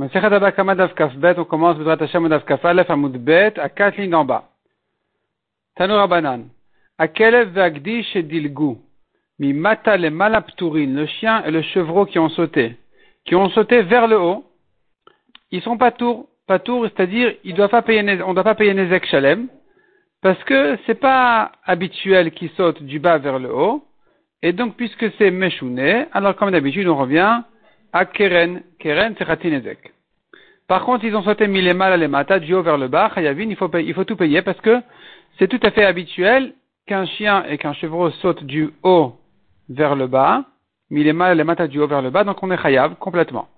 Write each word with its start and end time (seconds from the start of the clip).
On 0.00 0.06
commence 1.44 1.76
à 3.58 3.68
quatre 3.68 3.96
lignes 3.96 4.10
d'en 4.10 4.24
bas. 4.24 4.44
Tanura 5.74 6.06
Banan. 6.06 6.44
Et 7.00 8.22
Dilgu. 8.22 8.76
Mi 9.40 9.52
Mata 9.52 9.96
le 9.96 10.10
Malapturin, 10.10 10.86
le 10.86 11.06
chien 11.06 11.44
et 11.44 11.50
le 11.50 11.62
chevreau 11.62 12.06
qui 12.06 12.20
ont 12.20 12.28
sauté. 12.28 12.76
Qui 13.24 13.34
ont 13.34 13.50
sauté 13.50 13.82
vers 13.82 14.06
le 14.06 14.20
haut. 14.20 14.44
Ils 15.50 15.62
sont 15.62 15.76
pas 15.76 15.90
tours. 15.90 16.28
Pas 16.46 16.60
tours, 16.60 16.84
c'est-à-dire, 16.84 17.34
ils 17.44 17.54
doivent 17.54 17.70
pas 17.70 17.82
payer, 17.82 18.00
on 18.22 18.28
ne 18.28 18.34
doit 18.34 18.44
pas 18.44 18.54
payer 18.54 18.74
Nezek 18.74 19.04
Shalem. 19.06 19.48
Parce 20.22 20.42
que 20.44 20.78
c'est 20.86 20.98
pas 20.98 21.52
habituel 21.64 22.30
qu'ils 22.30 22.50
sautent 22.50 22.82
du 22.82 23.00
bas 23.00 23.18
vers 23.18 23.40
le 23.40 23.52
haut. 23.52 23.84
Et 24.42 24.52
donc, 24.52 24.76
puisque 24.76 25.10
c'est 25.18 25.32
Meshouné, 25.32 26.06
alors 26.12 26.36
comme 26.36 26.52
d'habitude, 26.52 26.86
on 26.86 26.96
revient 26.96 27.42
à 27.98 28.04
Keren. 28.04 28.62
Keren, 28.78 29.14
c'est 29.18 29.26
Khatinezek. 29.26 29.92
Par 30.68 30.84
contre, 30.84 31.04
ils 31.04 31.16
ont 31.16 31.22
sauté 31.22 31.44
à 31.44 31.96
les 31.96 32.08
mata, 32.08 32.38
du 32.38 32.54
haut 32.54 32.62
vers 32.62 32.78
le 32.78 32.88
bas, 32.88 33.10
Chayavin, 33.14 33.48
il 33.50 33.56
faut, 33.56 34.04
tout 34.04 34.16
payer 34.16 34.42
parce 34.42 34.60
que 34.60 34.80
c'est 35.38 35.48
tout 35.48 35.60
à 35.62 35.70
fait 35.70 35.84
habituel 35.84 36.52
qu'un 36.86 37.06
chien 37.06 37.44
et 37.48 37.58
qu'un 37.58 37.72
chevreau 37.72 38.10
sautent 38.10 38.44
du 38.44 38.70
haut 38.82 39.14
vers 39.68 39.96
le 39.96 40.06
bas, 40.06 40.44
à 40.90 41.34
les 41.34 41.44
mata, 41.44 41.66
du 41.66 41.80
haut 41.80 41.88
vers 41.88 42.02
le 42.02 42.10
bas, 42.10 42.22
donc 42.24 42.42
on 42.42 42.50
est 42.50 42.62
Chayav 42.62 42.96
complètement. 42.96 43.48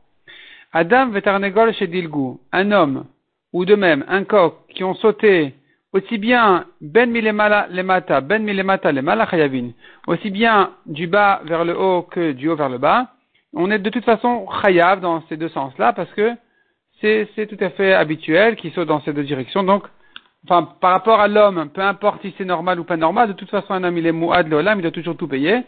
Adam 0.72 1.10
Vetarnegol 1.10 1.74
chez 1.74 1.88
Dilgou, 1.88 2.40
un 2.52 2.70
homme, 2.70 3.06
ou 3.52 3.64
de 3.64 3.74
même 3.74 4.04
un 4.08 4.22
coq, 4.24 4.54
qui 4.68 4.84
ont 4.84 4.94
sauté 4.94 5.54
aussi 5.92 6.16
bien 6.18 6.66
ben 6.80 7.10
milemala 7.10 7.66
lemata, 7.70 8.20
ben 8.20 8.44
milemata 8.44 8.92
lemala 8.92 9.26
chayavin, 9.26 9.72
aussi 10.06 10.30
bien 10.30 10.70
du 10.86 11.08
bas 11.08 11.40
vers 11.44 11.64
le 11.64 11.76
haut 11.76 12.02
que 12.02 12.32
du 12.32 12.48
haut 12.48 12.56
vers 12.56 12.68
le 12.68 12.78
bas, 12.78 13.08
on 13.54 13.70
est 13.70 13.78
de 13.78 13.90
toute 13.90 14.04
façon 14.04 14.46
chayav 14.62 15.00
dans 15.00 15.22
ces 15.28 15.36
deux 15.36 15.48
sens-là 15.48 15.92
parce 15.92 16.10
que 16.12 16.34
c'est, 17.00 17.46
tout 17.48 17.62
à 17.64 17.70
fait 17.70 17.94
habituel 17.94 18.56
qu'il 18.56 18.72
saute 18.72 18.88
dans 18.88 19.00
ces 19.00 19.12
deux 19.12 19.24
directions. 19.24 19.62
Donc, 19.62 19.84
enfin, 20.44 20.68
par 20.80 20.90
rapport 20.90 21.20
à 21.20 21.28
l'homme, 21.28 21.70
peu 21.70 21.80
importe 21.80 22.20
si 22.22 22.34
c'est 22.36 22.44
normal 22.44 22.78
ou 22.78 22.84
pas 22.84 22.98
normal, 22.98 23.28
de 23.28 23.32
toute 23.32 23.48
façon, 23.48 23.72
un 23.72 23.84
homme, 23.84 23.96
il 23.96 24.06
est 24.06 24.12
mouad 24.12 24.48
l'olam, 24.48 24.78
il 24.78 24.82
doit 24.82 24.90
toujours 24.90 25.16
tout 25.16 25.28
payer. 25.28 25.62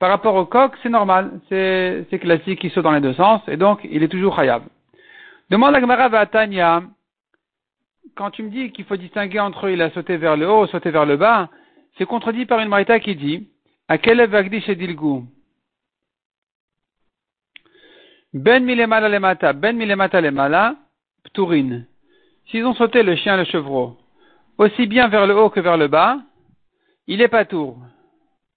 Par 0.00 0.10
rapport 0.10 0.34
au 0.34 0.44
coq, 0.44 0.72
c'est 0.82 0.88
normal, 0.88 1.30
c'est, 1.48 2.06
classique, 2.20 2.64
il 2.64 2.70
saute 2.72 2.82
dans 2.82 2.90
les 2.90 3.00
deux 3.00 3.14
sens, 3.14 3.40
et 3.46 3.56
donc, 3.56 3.86
il 3.88 4.02
est 4.02 4.08
toujours 4.08 4.34
chayav. 4.34 4.62
Demande 5.50 5.76
à 5.76 5.80
Gemara 5.80 6.08
quand 8.14 8.30
tu 8.30 8.42
me 8.42 8.50
dis 8.50 8.72
qu'il 8.72 8.84
faut 8.84 8.96
distinguer 8.96 9.40
entre 9.40 9.70
il 9.70 9.80
a 9.80 9.90
sauté 9.90 10.16
vers 10.16 10.36
le 10.36 10.50
haut 10.50 10.66
sauté 10.66 10.90
vers 10.90 11.06
le 11.06 11.16
bas, 11.16 11.48
c'est 11.96 12.04
contredit 12.04 12.46
par 12.46 12.58
une 12.58 12.68
marita 12.68 13.00
qui 13.00 13.14
dit, 13.16 13.48
à 13.88 13.98
quel 13.98 14.22
vagdish 14.26 14.68
et 14.68 14.74
dilgou? 14.74 15.26
Ben 18.34 18.64
milemala 18.64 19.08
lemata, 19.08 19.52
ben 19.52 19.76
milemata 19.76 20.20
lemala, 20.20 20.76
pturin. 21.24 21.82
S'ils 22.50 22.64
ont 22.64 22.74
sauté 22.74 23.02
le 23.02 23.14
chien 23.16 23.34
et 23.34 23.38
le 23.38 23.44
chevreau, 23.44 23.96
aussi 24.58 24.86
bien 24.86 25.08
vers 25.08 25.26
le 25.26 25.36
haut 25.36 25.50
que 25.50 25.60
vers 25.60 25.76
le 25.76 25.88
bas, 25.88 26.18
il 27.06 27.20
est 27.20 27.28
pas 27.28 27.44
tour. 27.44 27.78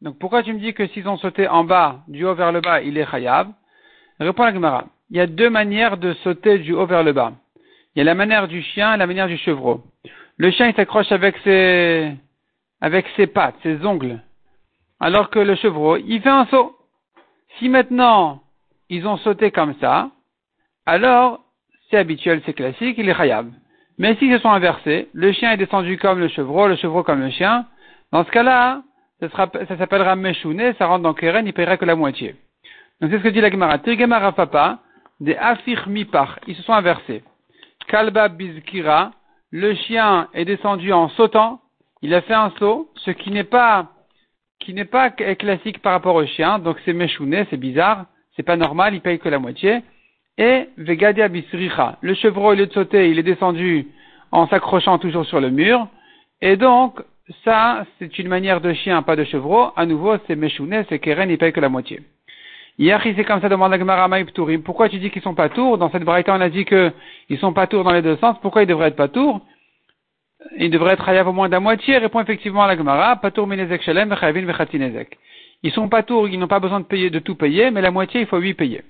Donc 0.01 0.17
pourquoi 0.17 0.43
tu 0.43 0.53
me 0.53 0.59
dis 0.59 0.73
que 0.73 0.87
s'ils 0.87 1.07
ont 1.07 1.17
sauté 1.17 1.47
en 1.47 1.63
bas, 1.63 1.99
du 2.07 2.25
haut 2.25 2.35
vers 2.35 2.51
le 2.51 2.61
bas, 2.61 2.81
il 2.81 2.97
est 2.97 3.09
chayav 3.09 3.47
Réponds 4.19 4.43
à 4.43 4.47
la 4.47 4.53
Gemara. 4.53 4.85
Il 5.09 5.17
y 5.17 5.19
a 5.19 5.27
deux 5.27 5.49
manières 5.49 5.97
de 5.97 6.13
sauter 6.23 6.59
du 6.59 6.73
haut 6.73 6.85
vers 6.85 7.03
le 7.03 7.11
bas. 7.11 7.33
Il 7.95 7.99
y 7.99 8.01
a 8.01 8.05
la 8.05 8.15
manière 8.15 8.47
du 8.47 8.61
chien 8.61 8.93
et 8.93 8.97
la 8.97 9.07
manière 9.07 9.27
du 9.27 9.37
chevreau. 9.37 9.83
Le 10.37 10.51
chien, 10.51 10.67
il 10.67 10.75
s'accroche 10.75 11.11
avec 11.11 11.35
ses, 11.43 12.13
avec 12.81 13.05
ses 13.15 13.27
pattes, 13.27 13.55
ses 13.63 13.85
ongles. 13.85 14.21
Alors 14.99 15.29
que 15.29 15.39
le 15.39 15.55
chevreau, 15.55 15.97
il 15.97 16.21
fait 16.21 16.29
un 16.29 16.45
saut. 16.45 16.75
Si 17.57 17.69
maintenant, 17.69 18.41
ils 18.89 19.07
ont 19.07 19.17
sauté 19.17 19.51
comme 19.51 19.75
ça, 19.79 20.09
alors 20.85 21.41
c'est 21.89 21.97
habituel, 21.97 22.41
c'est 22.45 22.53
classique, 22.53 22.97
il 22.97 23.09
est 23.09 23.15
khayab. 23.15 23.51
Mais 23.97 24.15
s'ils 24.15 24.33
se 24.33 24.39
sont 24.39 24.49
inversés, 24.49 25.09
le 25.13 25.31
chien 25.31 25.51
est 25.51 25.57
descendu 25.57 25.97
comme 25.97 26.19
le 26.19 26.27
chevreau, 26.27 26.67
le 26.67 26.75
chevreau 26.75 27.03
comme 27.03 27.21
le 27.21 27.29
chien, 27.29 27.65
dans 28.11 28.25
ce 28.25 28.31
cas-là, 28.31 28.83
ça, 29.21 29.77
s'appellera 29.77 30.15
Meshouné, 30.15 30.73
ça 30.73 30.87
rentre 30.87 31.03
dans 31.03 31.13
Keren, 31.13 31.47
il 31.47 31.53
paiera 31.53 31.77
que 31.77 31.85
la 31.85 31.95
moitié. 31.95 32.35
Donc 32.99 33.11
c'est 33.11 33.17
ce 33.17 33.23
que 33.23 33.29
dit 33.29 33.41
la 33.41 33.49
Gemara. 33.49 33.79
Tirgemara 33.79 34.33
papa, 34.33 34.79
des 35.19 35.35
afir 35.35 35.87
mipar, 35.87 36.39
ils 36.47 36.55
se 36.55 36.63
sont 36.63 36.73
inversés. 36.73 37.23
Kalba 37.87 38.27
bizkira, 38.29 39.11
le 39.51 39.73
chien 39.75 40.27
est 40.33 40.45
descendu 40.45 40.91
en 40.91 41.09
sautant, 41.09 41.61
il 42.01 42.13
a 42.13 42.21
fait 42.21 42.33
un 42.33 42.51
saut, 42.59 42.91
ce 42.95 43.11
qui 43.11 43.31
n'est 43.31 43.43
pas, 43.43 43.91
qui 44.59 44.73
n'est 44.73 44.85
pas 44.85 45.09
classique 45.11 45.81
par 45.81 45.93
rapport 45.93 46.15
au 46.15 46.25
chien, 46.25 46.59
donc 46.59 46.77
c'est 46.83 46.93
Meshouné, 46.93 47.47
c'est 47.49 47.57
bizarre 47.57 48.05
c'est 48.35 48.43
pas 48.43 48.57
normal, 48.57 48.93
il 48.93 49.01
paye 49.01 49.19
que 49.19 49.29
la 49.29 49.39
moitié. 49.39 49.81
Et 50.37 50.67
Vegadia 50.77 51.27
Bisricha, 51.29 51.97
le 52.01 52.13
chevreau, 52.13 52.53
il 52.53 52.61
est 52.61 52.73
sauté, 52.73 53.09
il 53.09 53.19
est 53.19 53.23
descendu 53.23 53.87
en 54.31 54.47
s'accrochant 54.47 54.97
toujours 54.97 55.25
sur 55.25 55.39
le 55.39 55.49
mur. 55.49 55.87
Et 56.41 56.57
donc, 56.57 56.99
ça, 57.43 57.85
c'est 57.97 58.19
une 58.19 58.27
manière 58.27 58.59
de 58.61 58.73
chien, 58.73 59.01
pas 59.01 59.15
de 59.15 59.23
chevreau. 59.23 59.71
À 59.75 59.85
nouveau, 59.85 60.15
c'est 60.27 60.35
Meshouné, 60.35 60.83
c'est 60.89 60.99
Keren, 60.99 61.29
il 61.29 61.37
paye 61.37 61.53
que 61.53 61.61
la 61.61 61.69
moitié. 61.69 62.01
Hier, 62.77 63.01
c'est 63.01 63.23
comme 63.23 63.39
ça, 63.39 63.47
demande 63.47 63.73
à 63.73 64.25
Tourim. 64.33 64.61
Pourquoi 64.61 64.89
tu 64.89 64.99
dis 64.99 65.09
qu'ils 65.09 65.21
sont 65.21 65.33
pas 65.33 65.47
tours? 65.47 65.77
Dans 65.77 65.89
cette 65.89 66.03
braïta, 66.03 66.35
on 66.35 66.41
a 66.41 66.49
dit 66.49 66.65
qu'ils 66.65 67.39
sont 67.39 67.53
pas 67.53 67.67
tours 67.67 67.85
dans 67.85 67.93
les 67.93 68.01
deux 68.01 68.17
sens. 68.17 68.35
Pourquoi 68.41 68.63
ils 68.63 68.67
devraient 68.67 68.89
être 68.89 68.97
pas 68.97 69.07
tours? 69.07 69.39
Ils 70.57 70.69
devraient 70.69 70.93
être 70.93 71.07
hayav 71.07 71.29
au 71.29 71.31
moins 71.31 71.47
d'un 71.47 71.61
moitié. 71.61 71.97
Répond 71.97 72.19
effectivement 72.19 72.63
à 72.63 72.67
la 72.67 72.75
Gemara, 72.75 73.15
tour 73.33 73.47
minezek 73.47 73.81
shalem, 73.81 74.09
vechavin 74.09 74.45
vechatinezek. 74.45 75.17
Ils 75.65 75.71
sont 75.71 75.89
pas 75.89 76.03
tours, 76.03 76.29
ils 76.29 76.37
n'ont 76.37 76.47
pas 76.47 76.59
besoin 76.59 76.79
de 76.81 77.19
tout 77.19 77.33
payer, 77.33 77.71
mais 77.71 77.81
la 77.81 77.89
moitié, 77.89 78.21
il 78.21 78.27
faut 78.27 78.37
huit 78.37 78.53
payer. 78.53 78.83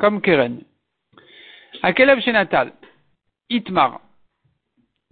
Comme 0.00 0.20
Keren. 0.20 0.62
À 1.80 1.92
quel 1.92 2.20
chez 2.20 2.32
Natal? 2.32 2.72
Itmar. 3.48 4.00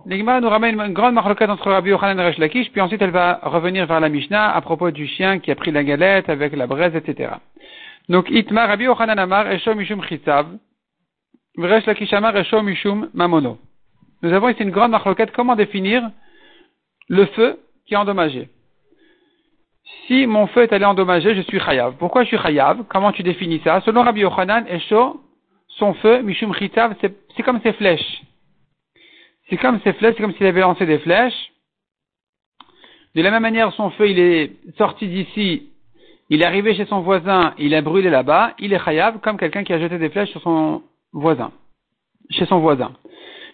L'Igma 0.04 0.40
nous 0.40 0.48
ramène 0.48 0.80
une 0.80 0.92
grande 0.92 1.14
marloquette 1.14 1.48
entre 1.48 1.70
Rabbi 1.70 1.90
Yochanan 1.90 2.18
et 2.18 2.26
Resh 2.26 2.38
Lakish, 2.38 2.72
puis 2.72 2.80
ensuite 2.80 3.00
elle 3.02 3.12
va 3.12 3.38
revenir 3.44 3.86
vers 3.86 4.00
la 4.00 4.08
Mishnah 4.08 4.52
à 4.52 4.60
propos 4.60 4.90
du 4.90 5.06
chien 5.06 5.38
qui 5.38 5.52
a 5.52 5.54
pris 5.54 5.70
la 5.70 5.84
galette 5.84 6.28
avec 6.28 6.56
la 6.56 6.66
braise, 6.66 6.96
etc. 6.96 7.34
Donc, 8.08 8.28
Itmar, 8.28 8.66
Rabbi 8.66 8.86
Yochanan 8.86 9.16
Amar, 9.16 9.48
Esho 9.52 9.76
Mishum 9.76 10.02
Chitzav, 10.02 10.48
Resh 11.56 11.86
Lakish 11.86 12.12
Amar, 12.14 12.36
Esho 12.36 12.60
Mishum 12.62 13.10
Mamono. 13.14 13.58
Nous 14.22 14.32
avons 14.32 14.48
ici 14.48 14.64
une 14.64 14.72
grande 14.72 14.90
marloquette, 14.90 15.30
comment 15.30 15.54
définir 15.54 16.10
le 17.08 17.26
feu 17.26 17.60
qui 17.86 17.94
est 17.94 17.96
endommagé? 17.96 18.48
Si 20.06 20.26
mon 20.26 20.46
feu 20.48 20.62
est 20.62 20.72
allé 20.72 20.84
endommager, 20.84 21.34
je 21.34 21.42
suis 21.42 21.60
chayav. 21.60 21.94
Pourquoi 21.98 22.22
je 22.22 22.28
suis 22.28 22.38
chayav? 22.38 22.84
Comment 22.88 23.12
tu 23.12 23.22
définis 23.22 23.60
ça? 23.64 23.80
Selon 23.82 24.02
Rabbi 24.02 24.20
Yochanan, 24.20 24.66
Esho, 24.68 25.20
son 25.68 25.94
feu, 25.94 26.22
Mishum 26.22 26.54
Chitav, 26.54 26.94
c'est 27.00 27.42
comme 27.42 27.60
ses 27.60 27.72
flèches. 27.72 28.22
C'est 29.48 29.56
comme 29.56 29.80
ses 29.80 29.92
flèches, 29.92 30.14
c'est 30.16 30.22
comme 30.22 30.34
s'il 30.34 30.46
avait 30.46 30.60
lancé 30.60 30.86
des 30.86 30.98
flèches. 30.98 31.52
De 33.14 33.22
la 33.22 33.30
même 33.30 33.42
manière, 33.42 33.72
son 33.72 33.90
feu, 33.90 34.10
il 34.10 34.18
est 34.18 34.52
sorti 34.76 35.06
d'ici, 35.06 35.70
il 36.28 36.42
est 36.42 36.44
arrivé 36.44 36.74
chez 36.74 36.84
son 36.86 37.00
voisin, 37.00 37.54
il 37.58 37.74
a 37.74 37.80
brûlé 37.80 38.10
là-bas, 38.10 38.54
il 38.58 38.72
est 38.72 38.84
chayav 38.84 39.20
comme 39.20 39.38
quelqu'un 39.38 39.64
qui 39.64 39.72
a 39.72 39.78
jeté 39.78 39.98
des 39.98 40.10
flèches 40.10 40.30
sur 40.30 40.42
son 40.42 40.82
voisin, 41.12 41.52
chez 42.30 42.44
son 42.46 42.58
voisin. 42.58 42.92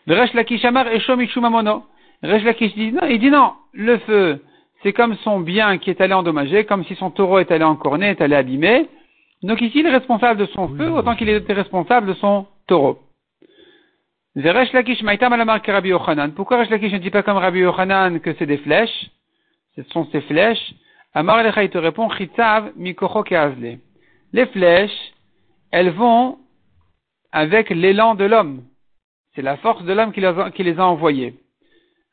Resh 0.08 0.32
Lakish 0.32 0.64
Amar 0.64 0.88
Esho 0.88 1.14
Mishum 1.16 1.44
Amono. 1.44 1.84
Resh 2.22 2.42
Lakish 2.42 2.74
dit 2.74 2.90
non, 2.90 3.06
il 3.06 3.20
dit 3.20 3.30
non, 3.30 3.52
le 3.72 3.98
feu, 3.98 4.42
c'est 4.82 4.92
comme 4.92 5.16
son 5.18 5.40
bien 5.40 5.78
qui 5.78 5.90
est 5.90 6.00
allé 6.00 6.14
endommager, 6.14 6.64
comme 6.64 6.84
si 6.84 6.94
son 6.96 7.10
taureau 7.10 7.38
est 7.38 7.50
allé 7.50 7.64
encorner, 7.64 8.10
est 8.10 8.20
allé 8.20 8.34
abîmer. 8.34 8.88
Donc 9.42 9.60
ici, 9.60 9.80
il 9.80 9.86
est 9.86 9.90
responsable 9.90 10.40
de 10.40 10.46
son 10.46 10.68
feu 10.76 10.90
autant 10.90 11.16
qu'il 11.16 11.28
était 11.28 11.52
responsable 11.52 12.06
de 12.08 12.14
son 12.14 12.46
taureau. 12.66 12.98
Zeresh 14.36 14.72
Lakish 14.72 15.02
Maïtam 15.02 15.32
Alamar 15.32 15.60
Rabbi 15.64 15.90
Yochanan. 15.90 16.32
Pourquoi 16.32 16.58
Resh 16.58 16.70
Lakish 16.70 16.92
ne 16.92 16.98
dit 16.98 17.10
pas 17.10 17.22
comme 17.22 17.36
Rabbi 17.36 17.58
Yochanan 17.58 18.20
que 18.20 18.34
c'est 18.38 18.46
des 18.46 18.56
flèches? 18.58 19.10
Ce 19.76 19.82
sont 19.84 20.06
ces 20.10 20.22
flèches. 20.22 20.74
Amar 21.14 21.42
Lecha, 21.42 21.62
il 21.64 21.70
te 21.70 21.78
répond, 21.78 22.08
Chitzav 22.10 22.72
Mikocho 22.76 23.22
Keazle. 23.22 23.78
Les 24.32 24.46
flèches, 24.46 25.12
elles 25.70 25.90
vont 25.90 26.38
avec 27.30 27.68
l'élan 27.70 28.14
de 28.14 28.24
l'homme. 28.24 28.62
C'est 29.34 29.42
la 29.42 29.58
force 29.58 29.84
de 29.84 29.92
l'homme 29.92 30.12
qui, 30.12 30.20
les 30.62 30.78
a 30.78 30.86
envoyées. 30.86 31.34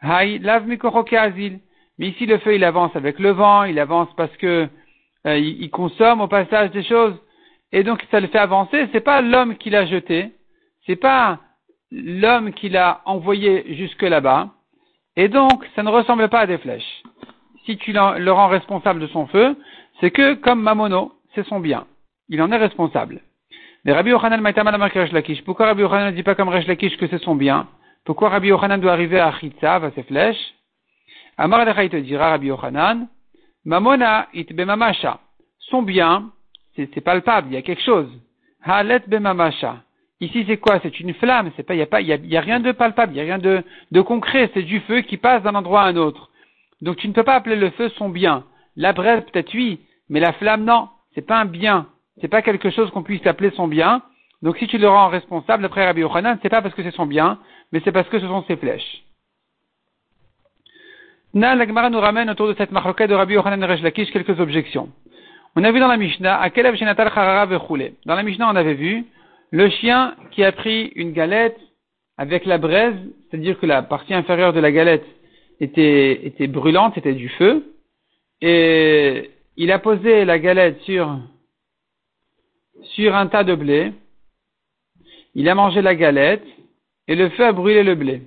Hay 0.01 0.39
Lav 0.39 0.67
Mikocho 0.67 1.03
Keazil. 1.03 1.59
Mais 1.99 2.07
ici, 2.07 2.25
le 2.25 2.37
feu, 2.39 2.55
il 2.55 2.63
avance 2.63 2.95
avec 2.95 3.19
le 3.19 3.31
vent, 3.31 3.65
il 3.65 3.77
avance 3.77 4.07
parce 4.15 4.35
que 4.37 4.67
euh, 5.27 5.37
il, 5.37 5.69
consomme 5.69 6.21
au 6.21 6.27
passage 6.27 6.71
des 6.71 6.83
choses, 6.83 7.13
et 7.73 7.83
donc 7.83 8.01
ça 8.09 8.21
le 8.21 8.27
fait 8.27 8.39
avancer. 8.39 8.87
C'est 8.93 9.01
pas 9.01 9.21
l'homme 9.21 9.57
qui 9.57 9.69
l'a 9.69 9.85
jeté, 9.85 10.31
c'est 10.87 10.95
pas 10.95 11.39
l'homme 11.91 12.53
qui 12.53 12.69
l'a 12.69 13.01
envoyé 13.03 13.75
jusque 13.75 14.01
là-bas, 14.01 14.49
et 15.17 15.27
donc 15.27 15.65
ça 15.75 15.83
ne 15.83 15.89
ressemble 15.89 16.29
pas 16.29 16.39
à 16.41 16.47
des 16.47 16.57
flèches. 16.57 17.03
Si 17.65 17.77
tu 17.77 17.91
le 17.91 18.29
rends 18.31 18.47
responsable 18.47 19.01
de 19.01 19.07
son 19.07 19.27
feu, 19.27 19.57
c'est 19.99 20.11
que 20.11 20.35
comme 20.35 20.61
Mamono, 20.61 21.11
c'est 21.35 21.45
son 21.47 21.59
bien. 21.59 21.85
Il 22.29 22.41
en 22.41 22.51
est 22.51 22.57
responsable. 22.57 23.21
Mais 23.83 23.91
Rabbi 23.91 24.11
Yochanan. 24.11 24.41
Pourquoi 25.45 25.65
Rabbi 25.65 25.81
Yochanan 25.81 26.07
ne 26.07 26.11
dit 26.11 26.23
pas 26.23 26.35
comme 26.35 26.49
Resh 26.49 26.67
Lakish 26.67 26.97
que 26.97 27.07
c'est 27.07 27.21
son 27.21 27.35
bien? 27.35 27.67
Pourquoi 28.05 28.29
Rabbi 28.29 28.47
Yochanan 28.47 28.79
doit 28.79 28.93
arriver 28.93 29.19
à 29.19 29.31
Chitzav, 29.33 29.83
à 29.83 29.91
ses 29.91 30.03
flèches? 30.03 30.55
Amar 31.41 31.65
il 31.81 31.89
te 31.89 31.95
dira 31.95 32.31
Rabbi 32.31 32.47
Yochanan, 32.47 33.07
Mamona 33.63 34.27
it 34.33 34.53
bemamasha. 34.53 35.21
Son 35.57 35.83
bien, 35.83 36.31
c'est 36.75 36.99
palpable, 36.99 37.47
il 37.49 37.53
y 37.53 37.57
a 37.57 37.61
quelque 37.61 37.81
chose. 37.81 38.09
Halet 38.61 39.03
bemamasha. 39.07 39.77
Ici, 40.19 40.43
c'est 40.45 40.57
quoi? 40.57 40.81
C'est 40.83 40.99
une 40.99 41.13
flamme. 41.13 41.49
C'est 41.55 41.63
pas, 41.63 41.75
il 41.75 41.77
y 41.77 41.81
a 41.81 41.85
pas, 41.85 42.01
il 42.01 42.07
y 42.07 42.35
a, 42.35 42.41
rien 42.41 42.59
de 42.59 42.73
palpable, 42.73 43.13
il 43.13 43.17
y 43.17 43.21
a 43.21 43.23
rien 43.23 43.37
de, 43.37 44.01
concret. 44.01 44.51
C'est 44.53 44.63
du 44.63 44.81
feu 44.81 44.99
qui 44.99 45.15
passe 45.15 45.41
d'un 45.43 45.55
endroit 45.55 45.83
à 45.83 45.87
un 45.87 45.95
autre. 45.95 46.29
Donc, 46.81 46.97
tu 46.97 47.07
ne 47.07 47.13
peux 47.13 47.23
pas 47.23 47.35
appeler 47.35 47.55
le 47.55 47.69
feu 47.69 47.87
son 47.97 48.09
bien. 48.09 48.43
La 48.75 48.91
braise, 48.91 49.23
peut-être 49.31 49.53
oui, 49.53 49.79
mais 50.09 50.19
la 50.19 50.33
flamme, 50.33 50.65
non. 50.65 50.89
C'est 51.15 51.25
pas 51.25 51.39
un 51.39 51.45
bien. 51.45 51.87
C'est 52.19 52.27
pas 52.27 52.41
quelque 52.41 52.69
chose 52.69 52.91
qu'on 52.91 53.03
puisse 53.03 53.25
appeler 53.25 53.51
son 53.51 53.69
bien. 53.69 54.01
Donc, 54.41 54.57
si 54.57 54.67
tu 54.67 54.77
le 54.77 54.89
rends 54.89 55.07
responsable, 55.07 55.63
après 55.63 55.85
Rabbi 55.85 56.01
Yochanan, 56.01 56.37
c'est 56.41 56.49
pas 56.49 56.61
parce 56.61 56.75
que 56.75 56.83
c'est 56.83 56.95
son 56.95 57.05
bien, 57.05 57.39
mais 57.71 57.81
c'est 57.85 57.93
parce 57.93 58.09
que 58.09 58.19
ce 58.19 58.27
sont 58.27 58.43
ses 58.43 58.57
flèches. 58.57 59.03
Na, 61.31 61.53
la 61.53 61.67
Gemara 61.67 61.91
nous 61.91 61.99
ramène 61.99 62.27
autour 62.31 62.47
de 62.47 62.55
cette 62.55 62.71
marloquette 62.71 63.09
de 63.09 63.13
Rabbi 63.13 63.35
Yochanan 63.35 63.59
Lakish 63.59 64.11
quelques 64.11 64.39
objections. 64.39 64.89
On 65.55 65.63
a 65.63 65.71
vu 65.71 65.79
dans 65.79 65.87
la 65.87 65.97
Mishnah, 65.97 66.41
à 66.41 66.49
quel 66.49 66.65
Dans 66.65 68.15
la 68.15 68.23
Mishnah, 68.23 68.49
on 68.49 68.55
avait 68.55 68.73
vu 68.73 69.05
le 69.51 69.69
chien 69.69 70.15
qui 70.31 70.43
a 70.43 70.51
pris 70.51 70.91
une 70.95 71.11
galette 71.11 71.59
avec 72.17 72.45
la 72.45 72.57
braise, 72.57 72.95
c'est-à-dire 73.29 73.59
que 73.59 73.67
la 73.67 73.83
partie 73.83 74.15
inférieure 74.15 74.53
de 74.53 74.59
la 74.59 74.71
galette 74.71 75.05
était, 75.59 76.25
était 76.25 76.47
brûlante, 76.47 76.93
c'était 76.95 77.13
du 77.13 77.29
feu, 77.29 77.75
et 78.41 79.29
il 79.55 79.71
a 79.71 79.77
posé 79.77 80.25
la 80.25 80.39
galette 80.39 80.81
sur, 80.81 81.15
sur 82.95 83.15
un 83.15 83.27
tas 83.27 83.43
de 83.43 83.53
blé, 83.53 83.93
il 85.35 85.47
a 85.47 85.53
mangé 85.53 85.83
la 85.83 85.93
galette, 85.93 86.45
et 87.07 87.15
le 87.15 87.29
feu 87.29 87.45
a 87.45 87.51
brûlé 87.51 87.83
le 87.83 87.93
blé. 87.93 88.23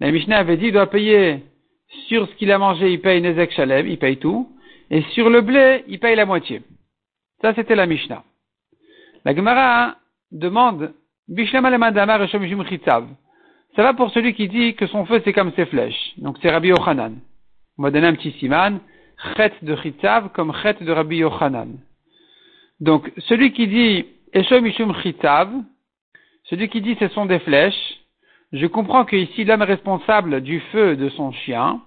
La 0.00 0.10
Mishnah 0.10 0.36
avait 0.36 0.58
dit, 0.58 0.66
il 0.66 0.72
doit 0.72 0.90
payer 0.90 1.44
sur 2.08 2.28
ce 2.28 2.34
qu'il 2.34 2.52
a 2.52 2.58
mangé, 2.58 2.92
il 2.92 3.00
paye 3.00 3.20
Nezek 3.20 3.52
Shalem, 3.52 3.88
il 3.88 3.98
paye 3.98 4.16
tout. 4.18 4.48
Et 4.90 5.02
sur 5.14 5.30
le 5.30 5.40
blé, 5.40 5.84
il 5.88 5.98
paye 5.98 6.16
la 6.16 6.26
moitié. 6.26 6.62
Ça, 7.40 7.54
c'était 7.54 7.74
la 7.74 7.86
Mishnah. 7.86 8.24
La 9.24 9.34
Gemara 9.34 9.96
demande, 10.32 10.92
Ça 13.76 13.82
va 13.82 13.94
pour 13.94 14.10
celui 14.10 14.34
qui 14.34 14.48
dit 14.48 14.74
que 14.74 14.86
son 14.86 15.04
feu, 15.06 15.20
c'est 15.24 15.32
comme 15.32 15.52
ses 15.54 15.66
flèches. 15.66 16.14
Donc, 16.16 16.36
c'est 16.42 16.50
Rabbi 16.50 16.68
Yochanan. 16.68 17.18
On 17.78 17.82
va 17.82 17.90
donner. 17.90 18.12
Chet 19.36 19.52
de 19.62 19.76
Chitzav 19.76 20.30
comme 20.32 20.54
Chet 20.62 20.82
de 20.82 20.92
Rabbi 20.92 21.18
Yochanan. 21.18 21.78
Donc, 22.80 23.12
celui 23.28 23.52
qui 23.52 23.68
dit 23.68 24.06
Eshom 24.32 24.94
Chitzav, 25.02 25.52
celui 26.44 26.68
qui 26.68 26.80
dit 26.80 26.96
ce 26.98 27.08
sont 27.08 27.26
des 27.26 27.38
flèches, 27.40 27.99
je 28.52 28.66
comprends 28.66 29.04
que 29.04 29.16
ici 29.16 29.44
l'homme 29.44 29.62
est 29.62 29.66
responsable 29.76 30.40
du 30.40 30.60
feu 30.72 30.96
de 30.96 31.08
son 31.10 31.32
chien, 31.32 31.80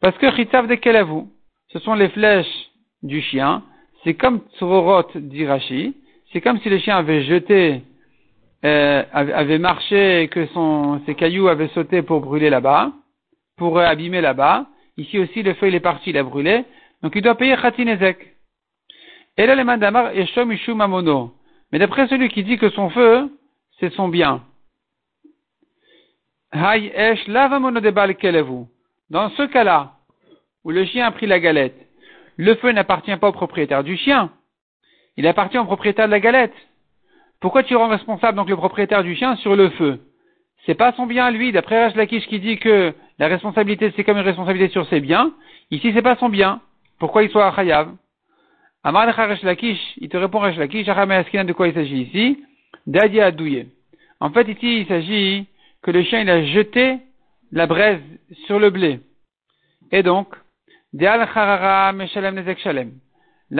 parce 0.00 0.16
que 0.18 0.30
Chitzav 0.32 0.66
de 0.66 1.02
vous 1.02 1.30
ce 1.68 1.78
sont 1.80 1.94
les 1.94 2.08
flèches 2.10 2.70
du 3.02 3.20
chien, 3.20 3.62
c'est 4.04 4.14
comme 4.14 4.40
Tzorot 4.58 5.10
d'Irachi, 5.14 5.94
c'est 6.32 6.40
comme 6.40 6.60
si 6.60 6.68
le 6.68 6.78
chien 6.78 6.96
avait 6.96 7.24
jeté, 7.24 7.82
euh, 8.64 9.02
avait 9.12 9.58
marché, 9.58 10.28
que 10.30 10.46
son, 10.46 11.00
ses 11.06 11.14
cailloux 11.14 11.48
avaient 11.48 11.68
sauté 11.68 12.02
pour 12.02 12.20
brûler 12.20 12.50
là-bas, 12.50 12.92
pour 13.56 13.78
abîmer 13.78 14.20
là-bas. 14.20 14.66
Ici 14.96 15.18
aussi, 15.18 15.42
le 15.42 15.54
feu 15.54 15.68
il 15.68 15.74
est 15.74 15.80
parti, 15.80 16.10
il 16.10 16.18
a 16.18 16.22
brûlé, 16.22 16.64
donc 17.02 17.12
il 17.16 17.22
doit 17.22 17.34
payer 17.34 17.56
Khatinezek. 17.56 18.34
Et 19.36 19.46
là, 19.46 19.54
le 19.54 19.64
mandamar 19.64 20.16
Eshom 20.16 20.52
Ishum 20.52 20.80
Amono. 20.80 21.34
Mais 21.72 21.78
d'après 21.78 22.06
celui 22.08 22.28
qui 22.28 22.44
dit 22.44 22.56
que 22.56 22.70
son 22.70 22.90
feu, 22.90 23.30
c'est 23.80 23.92
son 23.94 24.08
bien. 24.08 24.42
Dans 26.54 26.78
ce 29.30 29.42
cas-là, 29.42 29.92
où 30.62 30.70
le 30.70 30.84
chien 30.84 31.06
a 31.06 31.10
pris 31.10 31.26
la 31.26 31.40
galette, 31.40 31.74
le 32.36 32.54
feu 32.54 32.70
n'appartient 32.70 33.16
pas 33.16 33.28
au 33.28 33.32
propriétaire 33.32 33.82
du 33.82 33.96
chien, 33.96 34.30
il 35.16 35.26
appartient 35.26 35.58
au 35.58 35.64
propriétaire 35.64 36.06
de 36.06 36.12
la 36.12 36.20
galette. 36.20 36.54
Pourquoi 37.40 37.64
tu 37.64 37.74
rends 37.74 37.88
responsable 37.88 38.36
donc 38.36 38.48
le 38.48 38.56
propriétaire 38.56 39.02
du 39.02 39.16
chien 39.16 39.34
sur 39.36 39.56
le 39.56 39.70
feu? 39.70 40.00
C'est 40.64 40.76
pas 40.76 40.92
son 40.92 41.06
bien 41.06 41.32
lui, 41.32 41.50
d'après 41.50 41.86
Rach 41.86 41.96
Lakish 41.96 42.26
qui 42.28 42.38
dit 42.38 42.58
que 42.58 42.94
la 43.18 43.26
responsabilité 43.26 43.92
c'est 43.96 44.04
comme 44.04 44.18
une 44.18 44.24
responsabilité 44.24 44.72
sur 44.72 44.86
ses 44.86 45.00
biens, 45.00 45.32
ici 45.72 45.90
c'est 45.92 46.02
pas 46.02 46.14
son 46.16 46.28
bien. 46.28 46.60
Pourquoi 47.00 47.24
il 47.24 47.30
soit 47.30 47.46
à 47.46 47.54
Chayav 47.54 47.90
Amar 48.84 49.06
Lakish, 49.42 49.80
il 49.98 50.08
te 50.08 50.16
répond 50.16 50.38
Rach 50.38 50.56
Lakish, 50.56 50.86
de 50.86 51.52
quoi 51.52 51.66
il 51.66 51.74
s'agit 51.74 52.02
ici? 52.02 52.44
Dadia 52.86 53.26
Adouye. 53.26 53.66
En 54.20 54.30
fait 54.30 54.48
ici 54.48 54.80
il 54.80 54.86
s'agit 54.86 55.46
que 55.84 55.90
le 55.90 56.02
chien 56.02 56.20
il 56.20 56.30
a 56.30 56.44
jeté 56.46 56.98
la 57.52 57.66
braise 57.66 58.00
sur 58.46 58.58
le 58.58 58.70
blé. 58.70 59.00
Et 59.92 60.02
donc, 60.02 60.34
la 60.94 61.26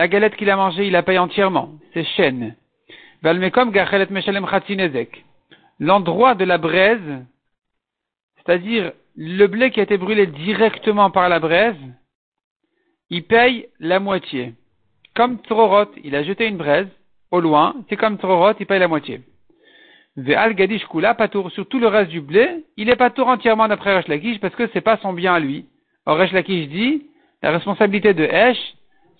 galette 0.07 0.35
qu'il 0.35 0.49
a 0.49 0.55
mangée, 0.55 0.87
il 0.87 0.91
la 0.91 1.03
paye 1.03 1.19
entièrement. 1.19 1.69
C'est 1.93 2.03
chêne. 2.03 2.55
L'endroit 5.79 6.35
de 6.35 6.45
la 6.45 6.57
braise, 6.57 7.25
c'est-à-dire 8.37 8.91
le 9.15 9.45
blé 9.47 9.69
qui 9.69 9.79
a 9.79 9.83
été 9.83 9.97
brûlé 9.97 10.25
directement 10.25 11.11
par 11.11 11.29
la 11.29 11.39
braise, 11.39 11.77
il 13.11 13.23
paye 13.23 13.67
la 13.79 13.99
moitié. 13.99 14.55
Comme 15.15 15.39
Trorot, 15.43 15.91
il 16.03 16.15
a 16.15 16.23
jeté 16.23 16.47
une 16.47 16.57
braise 16.57 16.89
au 17.29 17.39
loin, 17.39 17.75
c'est 17.87 17.97
comme 17.97 18.17
Trorot, 18.17 18.55
il 18.59 18.65
paye 18.65 18.79
la 18.79 18.87
moitié. 18.87 19.21
Ve'al 20.17 20.53
gadish 20.53 20.85
kula 20.87 21.13
patour. 21.13 21.51
Sur 21.51 21.67
tout 21.67 21.79
le 21.79 21.87
reste 21.87 22.09
du 22.09 22.21
blé, 22.21 22.63
il 22.77 22.89
est 22.89 22.95
patour 22.95 23.27
entièrement 23.27 23.67
d'après 23.67 23.95
Resh 23.97 24.07
Lakish 24.07 24.39
parce 24.39 24.55
que 24.55 24.67
c'est 24.73 24.81
pas 24.81 24.97
son 24.97 25.13
bien 25.13 25.33
à 25.33 25.39
lui. 25.39 25.65
Or 26.05 26.17
Resh 26.17 26.31
Lakish 26.31 26.69
dit, 26.69 27.05
la 27.41 27.51
responsabilité 27.51 28.13
de 28.13 28.23
Esh, 28.23 28.57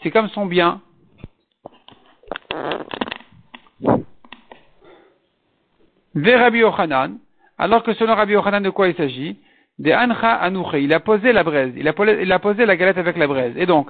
c'est 0.01 0.11
comme 0.11 0.29
son 0.29 0.45
bien. 0.45 0.81
Ve 6.15 6.33
Rabbi 6.37 6.63
alors 7.57 7.83
que 7.83 7.93
selon 7.93 8.15
Rabbi 8.15 8.33
Yochanan 8.33 8.63
de 8.63 8.69
quoi 8.69 8.87
il 8.87 8.95
s'agit, 8.95 9.37
de 9.79 9.91
Ancha 9.91 10.33
Anouche, 10.33 10.75
il 10.79 10.93
a 10.93 10.99
posé 10.99 11.33
la 11.33 11.43
braise, 11.43 11.73
il 11.75 11.87
a, 11.87 11.93
posé, 12.39 12.65
la 12.65 12.75
galette 12.77 12.97
avec 12.97 13.17
la 13.17 13.27
braise. 13.27 13.53
Et 13.57 13.65
donc, 13.65 13.89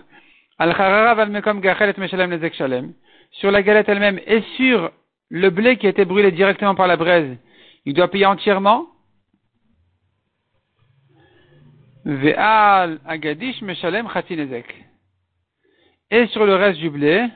Al 0.58 0.76
Charara 0.76 1.14
Valmekom 1.14 1.62
Gachelet 1.62 1.94
Meshalem 1.98 2.32
Nezek 2.32 2.56
Shalem, 2.56 2.94
sur 3.32 3.52
la 3.52 3.62
galette 3.62 3.90
elle-même 3.90 4.20
et 4.26 4.42
sur 4.58 4.92
le 5.30 5.50
blé 5.50 5.78
qui 5.78 5.88
a 5.88 5.90
été 5.90 6.06
brûlé 6.06 6.32
directement 6.32 6.76
par 6.76 6.88
la 6.88 6.98
braise, 6.98 7.38
il 7.86 7.94
doit 7.94 8.10
payer 8.10 8.26
entièrement? 8.26 8.88
Ve'al 12.06 13.00
agadish 13.06 13.62
meshalem 13.62 14.08
Et 16.12 16.28
sur 16.28 16.46
le 16.46 16.56
reste 16.56 16.80
du 16.80 16.90
blé, 16.92 17.28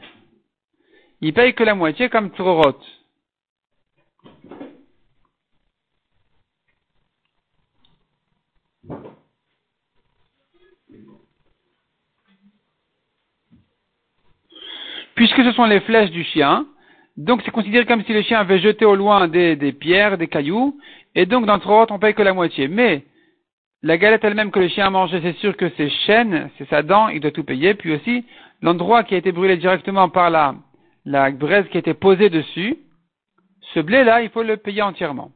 il 1.22 1.34
paye 1.34 1.54
que 1.56 1.64
la 1.64 1.74
moitié 1.74 2.10
comme 2.10 2.32
trorot. 2.32 2.80
Puisque 15.16 15.44
ce 15.44 15.52
sont 15.52 15.66
les 15.66 15.82
flèches 15.82 16.12
du 16.12 16.24
chien, 16.24 16.66
donc 17.18 17.42
c'est 17.44 17.52
considéré 17.52 17.86
comme 17.86 18.04
si 18.04 18.14
le 18.14 18.22
chien 18.22 18.40
avait 18.40 18.60
jeté 18.60 18.86
au 18.86 18.96
loin 18.96 19.28
des, 19.28 19.74
pierres, 19.74 20.18
des 20.18 20.28
cailloux, 20.28 20.78
et 21.16 21.26
donc 21.26 21.46
dans 21.46 21.58
le 21.58 21.92
on 21.92 22.00
paye 22.00 22.14
que 22.14 22.22
la 22.22 22.34
moitié. 22.34 22.68
Mais 22.68 23.04
la 23.82 23.98
galette 23.98 24.24
elle-même 24.24 24.52
que 24.52 24.60
le 24.60 24.68
chien 24.68 24.88
a 24.88 24.90
mangée, 24.90 25.20
c'est 25.22 25.38
sûr 25.38 25.56
que 25.58 25.70
c'est 25.76 25.90
chêne, 26.06 26.50
c'est 26.58 26.70
sa 26.70 26.82
dent, 26.82 27.10
il 27.10 27.20
doit 27.20 27.32
tout 27.32 27.44
payer. 27.44 27.74
Puis 27.74 27.94
aussi, 27.94 28.26
l'endroit 28.62 29.04
qui 29.04 29.16
a 29.16 29.18
été 29.18 29.32
brûlé 29.32 29.58
directement 29.58 30.10
par 30.10 30.30
la, 30.30 30.56
la 31.06 31.32
braise 31.32 31.68
qui 31.70 31.78
a 31.78 31.80
été 31.80 31.94
posée 31.94 32.30
dessus, 32.30 32.78
ce 33.74 33.80
blé-là, 33.80 34.22
il 34.22 34.30
faut 34.30 34.44
le 34.44 34.58
payer 34.58 34.82
entièrement. 34.82 35.32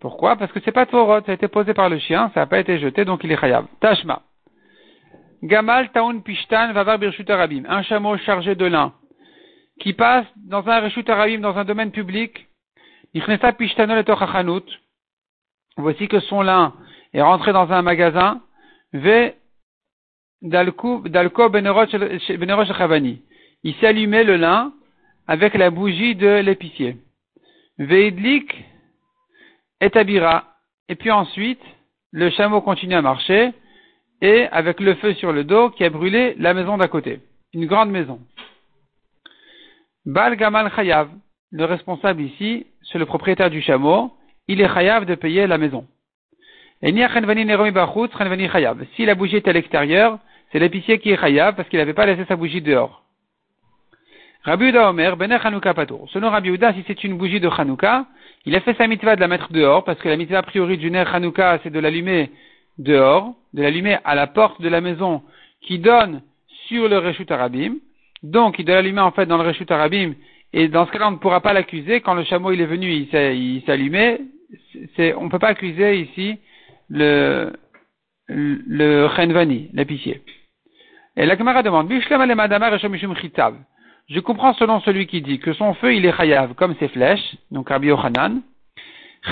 Pourquoi? 0.00 0.36
Parce 0.36 0.52
que 0.52 0.60
c'est 0.64 0.72
pas 0.72 0.86
Torot, 0.86 1.22
ça 1.24 1.32
a 1.32 1.34
été 1.34 1.48
posé 1.48 1.72
par 1.72 1.88
le 1.88 1.98
chien, 1.98 2.30
ça 2.34 2.40
n'a 2.40 2.46
pas 2.46 2.58
été 2.58 2.78
jeté, 2.78 3.04
donc 3.04 3.24
il 3.24 3.32
est 3.32 3.40
chayav. 3.40 3.66
Tashma. 3.80 4.22
Gamal 5.42 5.90
taun 5.92 6.22
pishtan 6.22 6.72
vavar 6.72 6.98
birshut 6.98 7.28
arabim. 7.28 7.64
Un 7.68 7.82
chameau 7.82 8.16
chargé 8.18 8.54
de 8.54 8.66
lin 8.66 8.92
qui 9.80 9.92
passe 9.92 10.26
dans 10.36 10.66
un 10.68 10.80
Reshut 10.80 11.08
Arabim, 11.08 11.40
dans 11.40 11.56
un 11.56 11.64
domaine 11.64 11.90
public, 11.90 12.46
voici 15.76 16.08
que 16.08 16.20
son 16.20 16.42
lin 16.42 16.74
est 17.12 17.22
rentré 17.22 17.52
dans 17.52 17.70
un 17.72 17.82
magasin, 17.82 18.40
il 23.64 23.74
s'est 23.74 23.86
allumé 23.86 24.24
le 24.24 24.36
lin 24.36 24.72
avec 25.26 25.54
la 25.54 25.70
bougie 25.70 26.14
de 26.14 26.40
l'épicier. 26.40 26.96
Veidlik 27.78 28.64
et 29.80 29.96
Abira. 29.96 30.44
Et 30.88 30.94
puis 30.96 31.10
ensuite, 31.10 31.62
le 32.12 32.30
chameau 32.30 32.60
continue 32.60 32.94
à 32.94 33.02
marcher 33.02 33.52
et 34.20 34.46
avec 34.52 34.80
le 34.80 34.94
feu 34.96 35.14
sur 35.14 35.32
le 35.32 35.44
dos 35.44 35.70
qui 35.70 35.84
a 35.84 35.90
brûlé 35.90 36.34
la 36.38 36.54
maison 36.54 36.76
d'à 36.76 36.88
côté. 36.88 37.20
Une 37.52 37.66
grande 37.66 37.90
maison. 37.90 38.20
Bal 40.06 40.36
Gamal 40.36 40.70
Chayav, 40.76 41.08
le 41.50 41.64
responsable 41.64 42.20
ici, 42.20 42.66
c'est 42.82 42.98
le 42.98 43.06
propriétaire 43.06 43.48
du 43.48 43.62
chameau, 43.62 44.12
il 44.48 44.60
est 44.60 44.68
Chayav 44.68 45.06
de 45.06 45.14
payer 45.14 45.46
la 45.46 45.56
maison. 45.56 45.86
Si 46.82 46.92
la 49.06 49.14
bougie 49.14 49.36
est 49.36 49.48
à 49.48 49.52
l'extérieur, 49.52 50.18
c'est 50.52 50.58
l'épicier 50.58 50.98
qui 50.98 51.10
est 51.10 51.16
Chayav 51.16 51.54
parce 51.54 51.70
qu'il 51.70 51.78
n'avait 51.78 51.94
pas 51.94 52.04
laissé 52.04 52.26
sa 52.26 52.36
bougie 52.36 52.60
dehors. 52.60 53.02
Rabbi 54.42 54.66
Uda 54.66 54.90
Omer, 54.90 55.16
Bener. 55.16 55.38
Selon 56.12 56.28
Rabbi 56.28 56.50
Uda, 56.50 56.74
si 56.74 56.84
c'est 56.86 57.02
une 57.04 57.16
bougie 57.16 57.40
de 57.40 57.48
Hanouka, 57.48 58.04
il 58.44 58.54
a 58.54 58.60
fait 58.60 58.74
sa 58.74 58.86
mitzvah 58.86 59.16
de 59.16 59.20
la 59.22 59.28
mettre 59.28 59.50
dehors, 59.54 59.84
parce 59.84 59.98
que 60.00 60.08
la 60.10 60.18
mitzvah 60.18 60.40
a 60.40 60.42
priori 60.42 60.76
du 60.76 60.90
Ner 60.90 61.04
Hanouka, 61.10 61.60
c'est 61.62 61.70
de 61.70 61.80
l'allumer 61.80 62.30
dehors, 62.76 63.32
de 63.54 63.62
l'allumer 63.62 63.96
à 64.04 64.14
la 64.14 64.26
porte 64.26 64.60
de 64.60 64.68
la 64.68 64.82
maison 64.82 65.22
qui 65.62 65.78
donne 65.78 66.20
sur 66.66 66.90
le 66.90 66.98
Reshut 66.98 67.30
Arabim. 67.30 67.76
Donc, 68.24 68.58
il 68.58 68.64
doit 68.64 68.76
l'allumer 68.76 69.02
en 69.02 69.10
fait 69.10 69.26
dans 69.26 69.36
le 69.36 69.46
Reshut 69.46 69.70
Arabim, 69.70 70.14
et 70.54 70.68
dans 70.68 70.86
ce 70.86 70.92
cas-là, 70.92 71.08
on 71.08 71.12
ne 71.12 71.16
pourra 71.16 71.42
pas 71.42 71.52
l'accuser. 71.52 72.00
Quand 72.00 72.14
le 72.14 72.24
chameau 72.24 72.52
il 72.52 72.60
est 72.60 72.66
venu, 72.66 72.90
il 72.90 73.08
s'est 73.10 73.70
allumé. 73.70 74.18
on 74.98 75.24
ne 75.24 75.28
peut 75.28 75.38
pas 75.38 75.48
accuser 75.48 76.00
ici 76.00 76.38
le, 76.88 77.52
le 78.28 79.08
l'épicier. 79.74 80.22
Et 81.16 81.26
la 81.26 81.36
Gemara 81.36 81.62
demande, 81.62 81.92
je 84.08 84.20
comprends 84.20 84.54
selon 84.54 84.80
celui 84.80 85.06
qui 85.06 85.20
dit 85.20 85.38
que 85.38 85.52
son 85.52 85.74
feu, 85.74 85.94
il 85.94 86.06
est 86.06 86.16
chayav, 86.16 86.54
comme 86.54 86.74
ses 86.76 86.88
flèches, 86.88 87.36
donc 87.50 87.68
Rabbi 87.68 87.88
Yochanan. 87.88 88.40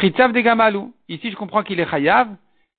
Chitav 0.01 0.33
de 0.33 0.41
Gamalou. 0.41 0.93
Ici, 1.09 1.31
je 1.31 1.37
comprends 1.37 1.63
qu'il 1.63 1.81
est 1.81 1.89
chayav. 1.89 2.29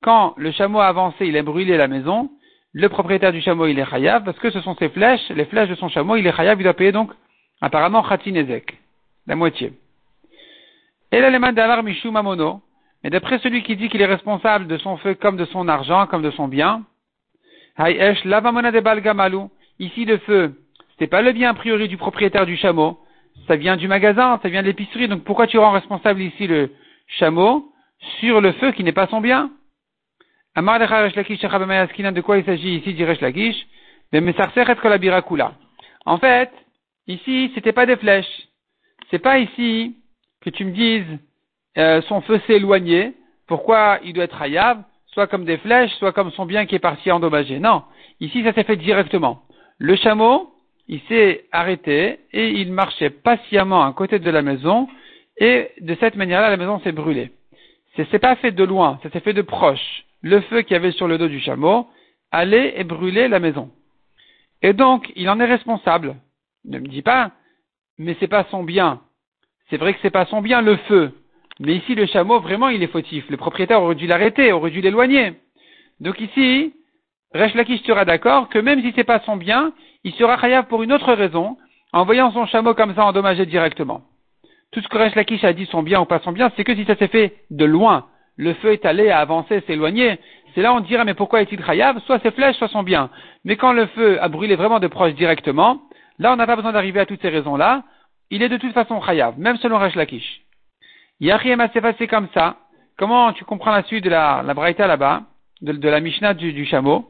Quand 0.04 0.36
le 0.38 0.52
chameau 0.52 0.80
a 0.80 0.88
avancé, 0.88 1.26
il 1.26 1.38
a 1.38 1.44
brûlé 1.44 1.76
la 1.78 1.88
maison. 1.88 2.30
Le 2.74 2.90
propriétaire 2.90 3.32
du 3.32 3.42
chameau, 3.42 3.68
il 3.68 3.78
est 3.78 3.86
chayav, 3.86 4.24
parce 4.24 4.40
que 4.40 4.50
ce 4.50 4.60
sont 4.62 4.76
ses 4.76 4.90
flèches, 4.90 5.30
les 5.30 5.46
flèches 5.46 5.70
de 5.70 5.76
son 5.76 5.90
chameau, 5.90 6.16
il 6.16 6.26
est 6.26 6.36
chayav, 6.36 6.60
il 6.60 6.64
doit 6.64 6.74
payer 6.74 6.92
donc, 6.92 7.12
apparemment, 7.62 8.02
Khatinezek. 8.02 8.78
La 9.28 9.36
moitié. 9.36 9.74
Et 11.12 11.22
l'élément 11.22 11.54
d'alar 11.54 11.84
Mishu 11.84 12.10
Mamono. 12.10 12.62
Mais 13.04 13.10
d'après 13.10 13.38
celui 13.40 13.64
qui 13.64 13.76
dit 13.76 13.90
qu'il 13.90 14.02
est 14.02 14.08
responsable 14.08 14.68
de 14.68 14.78
son 14.78 14.98
feu 14.98 15.14
comme 15.14 15.38
de 15.38 15.46
son 15.46 15.68
argent, 15.68 16.08
comme 16.08 16.24
de 16.24 16.32
son 16.32 16.48
bien, 16.48 16.84
Hayesh 17.78 18.24
Lavamona 18.26 18.72
de 18.72 18.80
Balgamalou. 18.80 19.50
Ici, 19.80 20.06
le 20.06 20.18
feu, 20.20 20.56
c'est 21.00 21.08
pas 21.08 21.22
le 21.22 21.32
bien 21.32 21.52
a 21.52 21.54
priori 21.54 21.88
du 21.88 21.98
propriétaire 21.98 22.46
du 22.46 22.56
chameau. 22.56 23.00
Ça 23.48 23.56
vient 23.56 23.78
du 23.78 23.88
magasin, 23.88 24.40
ça 24.42 24.50
vient 24.50 24.62
de 24.62 24.68
l'épicerie. 24.68 25.08
Donc 25.08 25.24
pourquoi 25.24 25.48
tu 25.48 25.58
rends 25.58 25.72
responsable 25.72 26.22
ici 26.22 26.48
le 26.48 26.72
chameau 27.08 27.72
sur 28.20 28.42
le 28.42 28.52
feu 28.54 28.72
qui 28.72 28.84
n'est 28.84 28.92
pas 28.92 29.08
son 29.08 29.22
bien? 29.22 29.50
Amar 30.56 30.80
de 30.80 32.22
quoi 32.22 32.38
il 32.38 32.46
s'agit 32.46 32.76
ici 32.76 32.94
dit 32.94 33.06
Lakish? 33.06 33.68
En 36.06 36.18
fait, 36.18 36.52
ici, 37.08 37.52
c'était 37.56 37.72
pas 37.72 37.86
des 37.86 37.96
flèches. 37.96 38.48
C'est 39.10 39.20
pas 39.20 39.40
ici 39.40 39.96
que 40.42 40.50
tu 40.52 40.66
me 40.66 40.72
dises 40.72 41.20
euh, 41.78 42.02
son 42.04 42.22
feu 42.22 42.40
s'est 42.46 42.54
éloigné. 42.54 43.14
Pourquoi 43.48 44.00
il 44.04 44.14
doit 44.14 44.26
être 44.26 44.42
hayav 44.42 44.84
Soit 45.08 45.28
comme 45.28 45.46
des 45.46 45.58
flèches, 45.58 45.92
soit 45.96 46.12
comme 46.12 46.32
son 46.32 46.46
bien 46.46 46.66
qui 46.66 46.76
est 46.76 46.80
parti 46.80 47.12
endommagé. 47.12 47.60
Non. 47.60 47.84
Ici, 48.20 48.44
ça 48.44 48.54
s'est 48.54 48.64
fait 48.64 48.78
directement. 48.78 49.44
Le 49.78 49.96
chameau, 49.96 50.54
il 50.88 51.02
s'est 51.08 51.46
arrêté 51.52 52.20
et 52.32 52.50
il 52.50 52.72
marchait 52.72 53.10
patiemment 53.10 53.84
à 53.84 53.94
côté 53.94 54.20
de 54.20 54.30
la 54.30 54.42
maison 54.42 54.88
et 55.38 55.70
de 55.82 55.96
cette 56.00 56.16
manière-là, 56.16 56.50
la 56.50 56.58
maison 56.58 56.80
s'est 56.82 56.92
brûlée. 56.92 57.32
Ce 57.96 58.02
n'est 58.02 58.20
pas 58.20 58.36
fait 58.36 58.52
de 58.52 58.64
loin, 58.64 59.00
ça 59.04 59.10
s'est 59.10 59.20
fait 59.20 59.34
de 59.34 59.42
proche. 59.42 60.06
Le 60.24 60.42
feu 60.42 60.62
qu'il 60.62 60.74
y 60.74 60.78
avait 60.78 60.94
sur 60.94 61.08
le 61.08 61.18
dos 61.18 61.28
du 61.28 61.40
chameau 61.40 61.88
allait 62.32 62.80
et 62.80 62.84
brûlait 62.84 63.28
la 63.28 63.40
maison. 63.40 63.70
Et 64.62 64.74
donc, 64.74 65.12
il 65.16 65.30
en 65.30 65.40
est 65.40 65.46
responsable. 65.46 66.16
Ne 66.66 66.80
me 66.80 66.88
dis 66.88 67.02
pas, 67.02 67.32
mais 67.98 68.16
c'est 68.20 68.30
pas 68.30 68.46
son 68.50 68.64
bien. 68.64 69.02
C'est 69.70 69.78
vrai 69.78 69.94
que 69.94 70.00
c'est 70.02 70.10
pas 70.10 70.26
son 70.26 70.42
bien, 70.42 70.62
le 70.62 70.78
feu. 70.78 71.12
Mais 71.60 71.76
ici, 71.76 71.94
le 71.94 72.06
chameau, 72.06 72.40
vraiment, 72.40 72.70
il 72.70 72.82
est 72.82 72.88
fautif. 72.88 73.30
Le 73.30 73.38
propriétaire 73.38 73.84
aurait 73.84 73.96
dû 73.96 74.08
l'arrêter, 74.08 74.54
aurait 74.54 74.72
dû 74.72 74.82
l'éloigner. 74.82 75.34
Donc 76.00 76.20
ici, 76.22 76.74
Resh 77.34 77.54
Lakish 77.54 77.84
sera 77.84 78.06
d'accord 78.06 78.48
que 78.48 78.60
même 78.60 78.82
si 78.82 78.94
c'est 78.96 79.04
pas 79.04 79.20
son 79.26 79.36
bien, 79.36 79.74
il 80.06 80.14
sera 80.14 80.40
chayav 80.40 80.68
pour 80.68 80.84
une 80.84 80.94
autre 80.94 81.14
raison, 81.14 81.58
en 81.92 82.06
voyant 82.06 82.32
son 82.32 82.46
chameau 82.46 82.74
comme 82.74 82.96
ça 82.96 83.06
endommagé 83.06 83.46
directement. 83.46 84.04
Tout 84.72 84.82
ce 84.82 84.88
que 84.88 84.98
Resh 84.98 85.16
Lakish 85.16 85.44
a 85.44 85.54
dit 85.54 85.66
son 85.66 85.84
bien 85.84 86.00
ou 86.00 86.06
pas 86.06 86.20
son 86.20 86.32
bien, 86.32 86.52
c'est 86.56 86.64
que 86.64 86.76
si 86.76 86.86
ça 86.86 86.96
s'est 86.96 87.10
fait 87.10 87.36
de 87.52 87.66
loin, 87.66 88.08
le 88.38 88.54
feu 88.56 88.74
est 88.74 88.86
allé, 88.86 89.10
a 89.10 89.20
avancé, 89.20 89.62
s'est 89.68 89.78
c'est 90.56 90.62
là 90.62 90.74
on 90.74 90.82
dira 90.82 91.04
mais 91.04 91.14
pourquoi 91.14 91.42
est-il 91.42 91.64
chayav 91.64 92.00
Soit 92.06 92.20
ses 92.20 92.32
flèches, 92.32 92.58
soit 92.58 92.68
son 92.68 92.84
bien. 92.84 93.10
Mais 93.44 93.56
quand 93.56 93.74
le 93.74 93.88
feu 93.88 94.22
a 94.22 94.28
brûlé 94.28 94.56
vraiment 94.56 94.80
de 94.80 94.88
proche 94.88 95.14
directement, 95.14 95.82
là 96.20 96.32
on 96.34 96.36
n'a 96.36 96.46
pas 96.46 96.56
besoin 96.56 96.72
d'arriver 96.72 97.00
à 97.00 97.06
toutes 97.06 97.22
ces 97.22 97.30
raisons-là, 97.30 97.84
il 98.30 98.42
est 98.44 98.50
de 98.50 98.58
toute 98.58 98.74
façon 98.74 99.02
chayav, 99.02 99.38
même 99.40 99.58
selon 99.58 99.80
Resh 99.80 99.96
Lakish. 99.96 100.42
S'est 101.22 101.82
passé 101.82 102.08
comme 102.08 102.28
ça. 102.34 102.58
Comment 102.98 103.34
tu 103.34 103.46
comprends 103.46 103.72
la 103.72 103.84
suite 103.84 104.04
de 104.04 104.10
la, 104.10 104.44
la 104.46 104.54
braïta 104.54 104.86
là-bas, 104.86 105.24
de, 105.62 105.90
la 105.90 106.00
Mishnah 106.00 106.34
du, 106.34 106.54
du 106.54 106.66
chameau? 106.66 107.10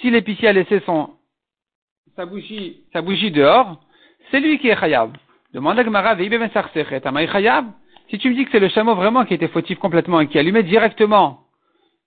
Si 0.00 0.10
l'épicier 0.10 0.48
a 0.48 0.52
laissé 0.52 0.80
son, 0.86 1.10
sa 2.14 2.26
bougie, 2.26 2.84
sa 2.92 3.02
bougie 3.02 3.30
dehors, 3.30 3.80
c'est 4.30 4.40
lui 4.40 4.58
qui 4.58 4.68
est 4.68 4.78
chayav. 4.78 5.10
Demande 5.52 5.78
à 5.78 5.84
Gemara, 5.84 6.16
si 6.16 8.18
tu 8.18 8.30
me 8.30 8.34
dis 8.34 8.44
que 8.44 8.50
c'est 8.52 8.60
le 8.60 8.70
chameau 8.70 8.94
vraiment 8.94 9.26
qui 9.26 9.34
était 9.34 9.48
fautif 9.48 9.78
complètement 9.78 10.20
et 10.20 10.26
qui 10.26 10.38
allumait 10.38 10.62
directement, 10.62 11.40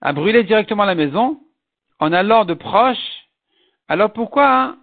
a 0.01 0.13
brûlé 0.13 0.43
directement 0.43 0.83
la 0.83 0.95
maison, 0.95 1.39
en 1.99 2.11
allant 2.11 2.43
de 2.43 2.55
proche, 2.55 2.97
alors 3.87 4.11
pourquoi, 4.13 4.77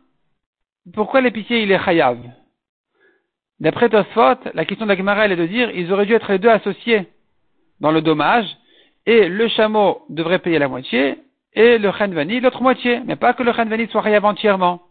pourquoi 0.95 1.21
l'épicier 1.21 1.63
il 1.63 1.73
est 1.73 1.85
chayav? 1.85 2.19
D'après 3.59 3.89
Tosfot, 3.89 4.39
la 4.55 4.65
question 4.65 4.87
de 4.87 4.91
la 4.91 4.97
Gemara 4.97 5.27
est 5.27 5.37
de 5.37 5.47
dire, 5.47 5.71
ils 5.73 5.93
auraient 5.93 6.07
dû 6.07 6.15
être 6.15 6.31
les 6.31 6.39
deux 6.39 6.49
associés 6.49 7.09
dans 7.81 7.91
le 7.91 8.01
dommage, 8.01 8.47
et 9.07 9.29
le 9.29 9.49
chameau 9.49 10.03
devrait 10.09 10.39
payer 10.39 10.61
la 10.61 10.69
moitié, 10.69 11.19
et 11.53 11.79
le 11.79 11.91
Chenvani 11.91 12.39
l'autre 12.39 12.63
moitié, 12.63 13.01
mais 13.07 13.17
pas 13.17 13.35
que 13.35 13.43
le 13.43 13.53
Chenvani 13.53 13.89
soit 13.89 14.03
réav 14.03 14.25
entièrement. 14.25 14.83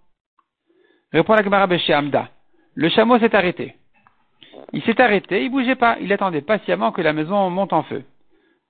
Répond 1.13 1.35
la 1.35 1.43
Gemara 1.43 1.67
Beshe 1.67 1.89
Amda. 1.89 2.27
Le 2.75 2.89
chameau 2.89 3.19
s'est 3.19 3.35
arrêté. 3.35 3.75
Il 4.73 4.81
s'est 4.83 5.01
arrêté, 5.01 5.43
il 5.43 5.49
bougeait 5.49 5.75
pas, 5.75 5.97
il 5.99 6.11
attendait 6.13 6.41
patiemment 6.41 6.91
que 6.91 7.01
la 7.01 7.13
maison 7.13 7.49
monte 7.49 7.73
en 7.73 7.83
feu. 7.83 8.03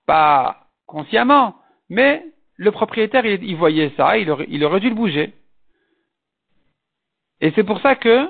Pas 0.06 0.68
consciemment, 0.88 1.56
mais 1.90 2.26
le 2.56 2.72
propriétaire, 2.72 3.26
il, 3.26 3.56
voyait 3.56 3.92
ça, 3.98 4.18
il 4.18 4.30
aurait, 4.30 4.80
dû 4.80 4.90
le 4.90 4.96
bouger. 4.96 5.34
Et 7.40 7.52
c'est 7.56 7.64
pour 7.64 7.80
ça 7.82 7.96
que 7.96 8.30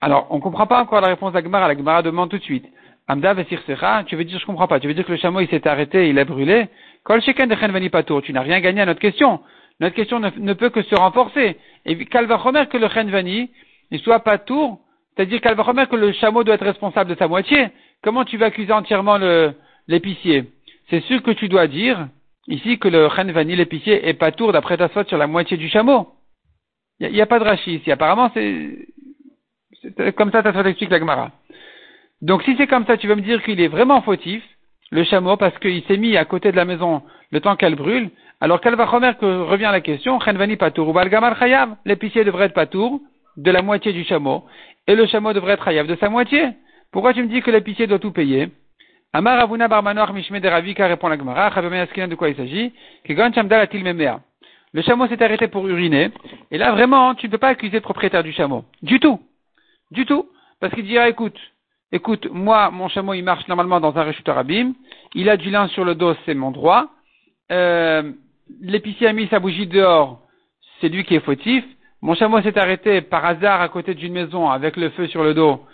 Alors, 0.00 0.26
on 0.30 0.36
ne 0.36 0.40
comprend 0.40 0.66
pas 0.66 0.80
encore 0.80 1.00
la 1.00 1.08
réponse 1.08 1.32
d'Agmara. 1.32 1.68
La 1.68 1.76
Gemara 1.76 2.02
demande 2.02 2.28
tout 2.28 2.38
de 2.38 2.42
suite. 2.42 2.66
Amda 3.08 3.32
Vesirsecha, 3.34 4.04
tu 4.04 4.14
veux 4.14 4.24
dire, 4.24 4.38
je 4.38 4.44
comprends 4.44 4.68
pas. 4.68 4.78
Tu 4.78 4.86
veux 4.86 4.94
dire 4.94 5.06
que 5.06 5.12
le 5.12 5.18
chameau, 5.18 5.40
il 5.40 5.48
s'est 5.48 5.66
arrêté, 5.66 6.10
il 6.10 6.18
a 6.18 6.24
brûlé. 6.24 6.68
Kol 7.02 7.22
Sheken 7.22 7.48
de 7.48 8.20
tu 8.20 8.32
n'as 8.32 8.40
rien 8.42 8.60
gagné 8.60 8.82
à 8.82 8.86
notre 8.86 9.00
question. 9.00 9.40
Notre 9.80 9.94
question 9.94 10.20
ne, 10.20 10.52
peut 10.54 10.70
que 10.70 10.82
se 10.82 10.94
renforcer. 10.94 11.56
Et 11.84 12.04
Kalvachomer 12.06 12.66
que 12.66 12.78
le 12.78 12.88
Chenvani, 12.88 13.50
il 13.90 14.00
soit 14.00 14.20
Patour, 14.20 14.80
c'est-à-dire 15.14 15.40
Kalvachomer 15.40 15.86
que 15.86 15.96
le 15.96 16.12
chameau 16.12 16.44
doit 16.44 16.54
être 16.54 16.64
responsable 16.64 17.10
de 17.10 17.18
sa 17.18 17.28
moitié. 17.28 17.68
Comment 18.02 18.24
tu 18.24 18.36
vas 18.38 18.46
accuser 18.46 18.72
entièrement 18.72 19.18
l'épicier? 19.86 20.44
C'est 20.88 21.00
sûr 21.02 21.22
que 21.22 21.32
tu 21.32 21.48
dois 21.48 21.66
dire, 21.66 22.08
ici, 22.48 22.78
que 22.78 22.88
le 22.88 23.08
Chenvani, 23.10 23.56
l'épicier, 23.56 24.08
est 24.08 24.14
Patour 24.14 24.52
d'après 24.52 24.76
ta 24.76 24.88
sur 25.04 25.18
la 25.18 25.26
moitié 25.26 25.56
du 25.56 25.68
chameau. 25.68 26.08
Il 27.00 27.12
n'y 27.12 27.20
a, 27.20 27.26
pas 27.26 27.38
de 27.38 27.44
rachis 27.44 27.74
ici. 27.74 27.92
Apparemment, 27.92 28.30
c'est, 28.32 28.86
comme 30.16 30.32
ça, 30.32 30.42
ça 30.42 30.68
explique 30.68 30.90
la 30.90 30.98
Gemara. 30.98 31.30
Donc 32.22 32.42
si 32.44 32.56
c'est 32.56 32.66
comme 32.66 32.86
ça, 32.86 32.96
tu 32.96 33.08
vas 33.08 33.16
me 33.16 33.20
dire 33.20 33.42
qu'il 33.42 33.60
est 33.60 33.68
vraiment 33.68 34.00
fautif, 34.00 34.42
le 34.90 35.04
chameau, 35.04 35.36
parce 35.36 35.58
qu'il 35.58 35.82
s'est 35.84 35.96
mis 35.96 36.16
à 36.16 36.24
côté 36.24 36.52
de 36.52 36.56
la 36.56 36.64
maison 36.64 37.02
le 37.30 37.40
temps 37.40 37.56
qu'elle 37.56 37.74
brûle, 37.74 38.10
alors 38.40 38.60
qu'elle 38.60 38.76
va 38.76 38.86
que 39.14 39.42
revient 39.42 39.70
la 39.72 39.80
question, 39.80 40.20
Chenvani 40.20 40.56
Patour 40.56 40.88
ou 40.88 40.92
Balgamar 40.92 41.38
Chayav, 41.38 41.76
l'épicier 41.84 42.24
devrait 42.24 42.46
être 42.46 42.54
Patour 42.54 43.00
de 43.36 43.50
la 43.50 43.62
moitié 43.62 43.92
du 43.92 44.04
chameau, 44.04 44.44
et 44.86 44.94
le 44.94 45.06
chameau 45.06 45.32
devrait 45.32 45.54
être 45.54 45.64
Chayav 45.64 45.86
de 45.86 45.96
sa 45.96 46.08
moitié. 46.08 46.50
Pourquoi 46.92 47.12
tu 47.12 47.22
me 47.22 47.28
dis 47.28 47.42
que 47.42 47.50
l'épicier 47.50 47.86
doit 47.86 47.98
tout 47.98 48.12
payer? 48.12 48.48
Amar 49.12 49.40
Avuna 49.40 49.68
Barmanoach 49.68 50.12
Mishme 50.12 50.36
répond 50.36 51.08
la 51.08 51.16
Gemara, 51.16 51.50
de 51.50 52.14
quoi 52.14 52.28
il 52.28 52.36
s'agit? 52.36 52.72
Le 54.72 54.82
chameau 54.82 55.06
s'est 55.06 55.22
arrêté 55.22 55.48
pour 55.48 55.66
uriner, 55.66 56.10
et 56.50 56.58
là 56.58 56.72
vraiment, 56.72 57.14
tu 57.14 57.26
ne 57.26 57.32
peux 57.32 57.38
pas 57.38 57.48
accuser 57.48 57.76
le 57.76 57.80
propriétaire 57.80 58.22
du 58.22 58.32
chameau. 58.32 58.64
Du 58.82 59.00
tout. 59.00 59.18
Du 59.90 60.04
tout. 60.04 60.28
Parce 60.60 60.74
qu'il 60.74 60.84
dira, 60.84 61.08
écoute, 61.08 61.38
écoute, 61.92 62.28
moi, 62.30 62.70
mon 62.70 62.88
chameau, 62.88 63.14
il 63.14 63.22
marche 63.22 63.46
normalement 63.48 63.80
dans 63.80 63.96
un 63.96 64.02
réchuteur 64.02 64.38
abîme. 64.38 64.74
Il 65.14 65.28
a 65.28 65.36
du 65.36 65.50
lin 65.50 65.68
sur 65.68 65.84
le 65.84 65.94
dos, 65.94 66.14
c'est 66.24 66.34
mon 66.34 66.50
droit. 66.50 66.88
Euh, 67.52 68.12
l'épicier 68.60 69.06
a 69.06 69.12
mis 69.12 69.28
sa 69.28 69.38
bougie 69.38 69.66
dehors, 69.66 70.20
c'est 70.80 70.88
lui 70.88 71.04
qui 71.04 71.14
est 71.14 71.20
fautif. 71.20 71.64
Mon 72.02 72.14
chameau 72.14 72.40
s'est 72.42 72.58
arrêté 72.58 73.00
par 73.00 73.24
hasard 73.24 73.60
à 73.60 73.68
côté 73.68 73.94
d'une 73.94 74.12
maison 74.12 74.50
avec 74.50 74.76
le 74.76 74.90
feu 74.90 75.06
sur 75.08 75.24
le 75.24 75.34
dos. 75.34 75.64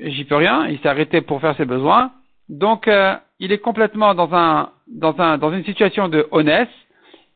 J'y 0.00 0.24
peux 0.24 0.36
rien. 0.36 0.66
Il 0.68 0.78
s'est 0.80 0.88
arrêté 0.88 1.20
pour 1.20 1.40
faire 1.40 1.56
ses 1.56 1.64
besoins. 1.64 2.12
Donc, 2.48 2.88
euh, 2.88 3.16
il 3.40 3.52
est 3.52 3.58
complètement 3.58 4.14
dans 4.14 4.32
un, 4.34 4.70
dans 4.86 5.18
un, 5.20 5.38
dans 5.38 5.52
une 5.52 5.64
situation 5.64 6.08
de 6.08 6.26
honnête. 6.30 6.70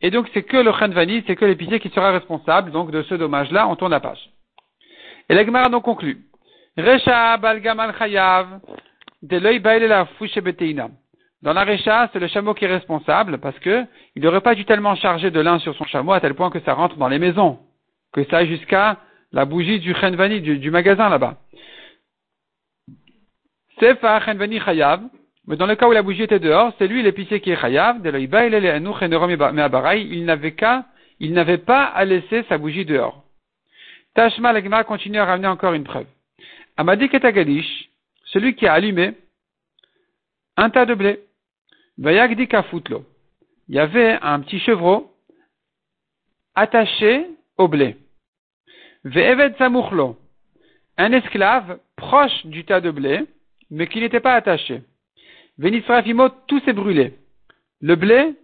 Et 0.00 0.10
donc, 0.10 0.28
c'est 0.32 0.44
que 0.44 0.56
le 0.56 0.72
Khanvani, 0.72 1.24
c'est 1.26 1.34
que 1.34 1.44
l'épicier 1.44 1.80
qui 1.80 1.88
sera 1.88 2.12
responsable, 2.12 2.70
de 2.90 3.02
ce 3.02 3.14
dommage-là. 3.14 3.66
On 3.68 3.74
tourne 3.74 3.90
la 3.90 4.00
page. 4.00 4.30
Et 5.28 5.34
la 5.34 5.44
Gemara 5.44 5.68
donc 5.68 5.84
conclut. 5.84 6.27
Dans 11.42 11.52
la 11.52 11.64
Récha, 11.64 12.08
c'est 12.12 12.20
le 12.20 12.28
chameau 12.28 12.54
qui 12.54 12.66
est 12.66 12.68
responsable 12.68 13.38
parce 13.38 13.58
que 13.58 13.84
il 14.14 14.22
n'aurait 14.22 14.40
pas 14.40 14.54
dû 14.54 14.64
tellement 14.64 14.94
charger 14.94 15.32
de 15.32 15.40
lin 15.40 15.58
sur 15.58 15.74
son 15.74 15.84
chameau 15.86 16.12
à 16.12 16.20
tel 16.20 16.34
point 16.34 16.50
que 16.50 16.60
ça 16.60 16.74
rentre 16.74 16.94
dans 16.94 17.08
les 17.08 17.18
maisons, 17.18 17.58
que 18.12 18.22
ça 18.26 18.36
aille 18.36 18.46
jusqu'à 18.46 18.98
la 19.32 19.44
bougie 19.44 19.80
du 19.80 19.92
Chenvani, 19.92 20.40
du, 20.40 20.70
magasin 20.70 21.08
là-bas. 21.08 21.38
Sefa 23.80 24.20
Chenvani 24.20 24.60
Chayav, 24.60 25.00
mais 25.48 25.56
dans 25.56 25.66
le 25.66 25.74
cas 25.74 25.88
où 25.88 25.92
la 25.92 26.02
bougie 26.02 26.22
était 26.22 26.38
dehors, 26.38 26.72
c'est 26.78 26.86
lui 26.86 27.02
l'épicier 27.02 27.40
qui 27.40 27.50
est 27.50 27.60
Chayav, 27.60 27.96
il 28.04 30.24
n'avait 30.24 30.52
qu'à, 30.52 30.84
il 31.18 31.32
n'avait 31.32 31.58
pas 31.58 31.86
à 31.86 32.04
laisser 32.04 32.44
sa 32.48 32.56
bougie 32.56 32.84
dehors. 32.84 33.24
Tashma 34.14 34.52
Lagma 34.52 34.84
continue 34.84 35.18
à 35.18 35.24
ramener 35.24 35.48
encore 35.48 35.72
une 35.72 35.82
preuve. 35.82 36.06
Amadi 36.78 37.08
Ketagadish, 37.08 37.90
celui 38.26 38.54
qui 38.54 38.64
a 38.64 38.72
allumé 38.72 39.14
un 40.56 40.70
tas 40.70 40.86
de 40.86 40.94
blé. 40.94 41.18
Vayagdi. 41.98 42.48
Il 43.68 43.74
y 43.74 43.80
avait 43.80 44.16
un 44.22 44.38
petit 44.38 44.60
chevreau 44.60 45.12
attaché 46.54 47.26
au 47.56 47.66
blé. 47.66 47.96
Ve'eved. 49.02 49.56
Un 50.98 51.12
esclave 51.12 51.80
proche 51.96 52.46
du 52.46 52.64
tas 52.64 52.80
de 52.80 52.92
blé, 52.92 53.26
mais 53.70 53.88
qui 53.88 53.98
n'était 53.98 54.20
pas 54.20 54.34
attaché. 54.34 54.84
Venisrafimo, 55.58 56.28
tout 56.46 56.60
s'est 56.60 56.72
brûlé. 56.72 57.18
Le 57.80 57.96
blé, 57.96 58.36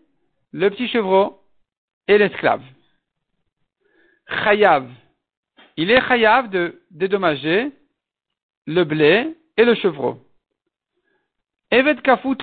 le 0.50 0.70
petit 0.70 0.88
chevreau 0.88 1.40
et 2.08 2.18
l'esclave. 2.18 2.64
Chayav. 4.26 4.90
Il 5.76 5.92
est 5.92 6.00
chayav 6.08 6.50
de 6.50 6.82
dédommager 6.90 7.70
le 8.66 8.84
blé 8.84 9.34
et 9.56 9.64
le 9.64 9.74
chevreau. 9.74 10.18
Kafut. 11.70 12.38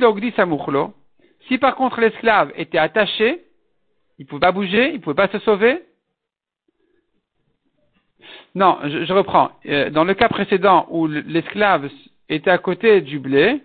Si 1.47 1.57
par 1.57 1.75
contre 1.75 2.01
l'esclave 2.01 2.51
était 2.55 2.77
attaché, 2.77 3.41
il 4.19 4.23
ne 4.23 4.27
pouvait 4.27 4.41
pas 4.41 4.51
bouger, 4.51 4.89
il 4.89 4.95
ne 4.95 4.99
pouvait 4.99 5.15
pas 5.15 5.29
se 5.29 5.39
sauver. 5.39 5.81
Non, 8.53 8.77
je, 8.83 9.13
reprends. 9.13 9.51
Euh, 9.65 9.89
dans 9.89 10.03
le 10.03 10.13
cas 10.13 10.27
précédent 10.27 10.85
où 10.89 11.07
l'esclave 11.07 11.89
était 12.29 12.51
à 12.51 12.57
côté 12.57 13.01
du 13.01 13.19
blé, 13.19 13.61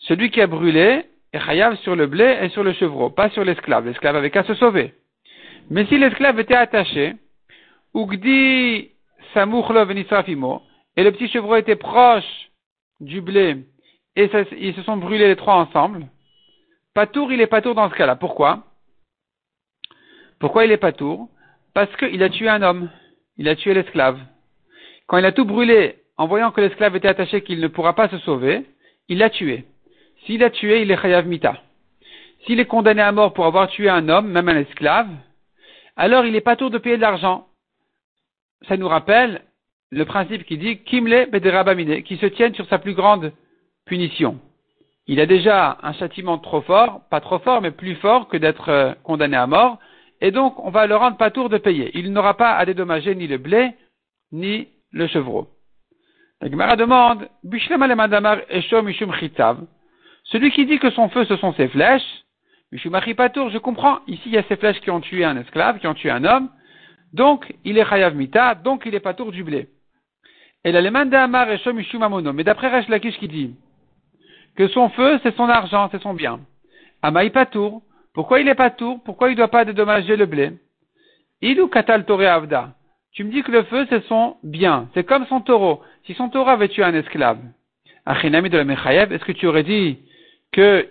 celui 0.00 0.30
qui 0.30 0.40
a 0.40 0.46
brûlé 0.46 1.04
est 1.32 1.40
chayav 1.40 1.76
sur 1.78 1.96
le 1.96 2.06
blé 2.06 2.38
et 2.42 2.48
sur 2.50 2.62
le 2.62 2.72
chevreau, 2.74 3.10
pas 3.10 3.30
sur 3.30 3.44
l'esclave. 3.44 3.86
L'esclave 3.86 4.16
avait 4.16 4.30
qu'à 4.30 4.44
se 4.44 4.54
sauver. 4.54 4.94
Mais 5.70 5.86
si 5.86 5.98
l'esclave 5.98 6.38
était 6.40 6.54
attaché, 6.54 7.14
Ugdi 7.94 8.90
Samuchlo 9.32 9.84
Venisrafimo, 9.86 10.62
et 10.96 11.04
le 11.04 11.12
petit 11.12 11.28
chevreau 11.28 11.56
était 11.56 11.76
proche 11.76 12.50
du 13.00 13.20
blé, 13.20 13.64
et 14.16 14.30
ils 14.58 14.74
se 14.74 14.82
sont 14.82 14.96
brûlés 14.96 15.28
les 15.28 15.36
trois 15.36 15.54
ensemble, 15.54 16.06
Patour, 16.94 17.32
il 17.32 17.40
est 17.40 17.46
Patour 17.46 17.74
dans 17.74 17.88
ce 17.88 17.94
cas-là. 17.94 18.16
Pourquoi? 18.16 18.64
Pourquoi 20.38 20.66
il 20.66 20.72
est 20.72 20.76
Patour? 20.76 21.30
Parce 21.72 21.94
qu'il 21.96 22.22
a 22.22 22.28
tué 22.28 22.48
un 22.50 22.60
homme. 22.60 22.90
Il 23.38 23.48
a 23.48 23.56
tué 23.56 23.72
l'esclave. 23.72 24.20
Quand 25.06 25.16
il 25.16 25.24
a 25.24 25.32
tout 25.32 25.46
brûlé, 25.46 26.02
en 26.18 26.26
voyant 26.26 26.50
que 26.50 26.60
l'esclave 26.60 26.94
était 26.94 27.08
attaché 27.08 27.42
qu'il 27.42 27.60
ne 27.60 27.68
pourra 27.68 27.94
pas 27.94 28.10
se 28.10 28.18
sauver, 28.18 28.66
il 29.08 29.18
l'a 29.18 29.30
tué. 29.30 29.64
S'il 30.26 30.44
a 30.44 30.50
tué, 30.50 30.82
il 30.82 30.90
est 30.90 31.00
Chayav 31.00 31.26
Mita. 31.26 31.62
S'il 32.44 32.60
est 32.60 32.66
condamné 32.66 33.00
à 33.00 33.10
mort 33.10 33.32
pour 33.32 33.46
avoir 33.46 33.68
tué 33.68 33.88
un 33.88 34.10
homme, 34.10 34.28
même 34.28 34.48
un 34.48 34.58
esclave, 34.58 35.08
alors 35.96 36.26
il 36.26 36.36
est 36.36 36.42
pas 36.42 36.56
tour 36.56 36.70
de 36.70 36.78
payer 36.78 36.96
de 36.96 37.02
l'argent. 37.02 37.48
Ça 38.68 38.76
nous 38.76 38.88
rappelle 38.88 39.42
le 39.92 40.06
principe 40.06 40.44
qui 40.44 40.56
dit 40.56 40.78
Kimle 40.78 41.28
Bederabamine, 41.30 42.02
qui 42.02 42.16
se 42.16 42.24
tienne 42.26 42.54
sur 42.54 42.66
sa 42.66 42.78
plus 42.78 42.94
grande 42.94 43.30
punition. 43.84 44.40
Il 45.06 45.20
a 45.20 45.26
déjà 45.26 45.76
un 45.82 45.92
châtiment 45.92 46.38
trop 46.38 46.62
fort, 46.62 47.02
pas 47.10 47.20
trop 47.20 47.38
fort, 47.40 47.60
mais 47.60 47.72
plus 47.72 47.96
fort 47.96 48.28
que 48.28 48.38
d'être 48.38 48.70
euh, 48.70 48.94
condamné 49.04 49.36
à 49.36 49.46
mort, 49.46 49.78
et 50.22 50.30
donc 50.30 50.58
on 50.64 50.70
va 50.70 50.86
le 50.86 50.96
rendre 50.96 51.18
pas 51.18 51.30
tour 51.30 51.50
de 51.50 51.58
payer. 51.58 51.90
Il 51.94 52.10
n'aura 52.10 52.38
pas 52.38 52.52
à 52.52 52.64
dédommager 52.64 53.14
ni 53.14 53.26
le 53.26 53.36
blé, 53.36 53.72
ni 54.32 54.68
le 54.92 55.06
chevreau. 55.08 55.48
La 56.40 56.50
Gemara 56.50 56.76
demande, 56.76 57.28
celui 60.24 60.50
qui 60.52 60.66
dit 60.66 60.78
que 60.78 60.90
son 60.90 61.10
feu 61.10 61.26
ce 61.26 61.36
sont 61.36 61.52
ses 61.52 61.68
flèches, 61.68 62.24
je 62.72 63.58
comprends, 63.58 63.98
ici 64.06 64.22
il 64.26 64.32
y 64.32 64.38
a 64.38 64.42
ces 64.44 64.56
flèches 64.56 64.80
qui 64.80 64.90
ont 64.90 65.02
tué 65.02 65.24
un 65.24 65.36
esclave, 65.36 65.80
qui 65.80 65.86
ont 65.86 65.94
tué 65.94 66.10
un 66.10 66.24
homme, 66.24 66.48
donc 67.12 67.52
il 67.64 67.76
est 67.76 67.84
Chayav 67.84 68.14
Mita, 68.16 68.54
donc 68.54 68.84
il 68.86 68.94
est 68.94 69.00
Patour 69.00 69.32
du 69.32 69.44
blé. 69.44 69.68
Et 70.64 70.70
et 70.70 71.58
Shomishumamono, 71.58 72.32
mais 72.32 72.44
d'après 72.44 72.68
Resh 72.68 72.86
qui 73.18 73.28
dit 73.28 73.54
que 74.56 74.68
son 74.68 74.90
feu 74.90 75.18
c'est 75.22 75.34
son 75.36 75.48
argent, 75.48 75.88
c'est 75.90 76.02
son 76.02 76.14
bien. 76.14 76.40
Amaï 77.02 77.30
Patour, 77.30 77.82
pourquoi 78.14 78.40
il 78.40 78.48
est 78.48 78.54
Patour 78.54 79.02
Pourquoi 79.04 79.28
il 79.28 79.32
ne 79.32 79.36
doit 79.38 79.48
pas 79.48 79.64
dédommager 79.64 80.16
le 80.16 80.26
blé? 80.26 80.52
Ilu 81.40 81.68
Katal 81.68 82.04
Toré 82.04 82.26
Avda, 82.26 82.74
tu 83.12 83.24
me 83.24 83.32
dis 83.32 83.42
que 83.42 83.50
le 83.50 83.64
feu 83.64 83.86
c'est 83.90 84.04
son 84.06 84.36
bien, 84.42 84.88
c'est 84.94 85.04
comme 85.04 85.26
son 85.26 85.40
taureau. 85.40 85.82
Si 86.04 86.14
son 86.14 86.28
taureau 86.28 86.50
avait 86.50 86.68
tué 86.68 86.84
un 86.84 86.94
esclave, 86.94 87.40
Achinami 88.06 88.50
de 88.50 88.58
la 88.58 88.64
Mechayev, 88.64 89.12
est-ce 89.12 89.24
que 89.24 89.32
tu 89.32 89.46
aurais 89.46 89.62
dit 89.62 89.98
que 90.52 90.88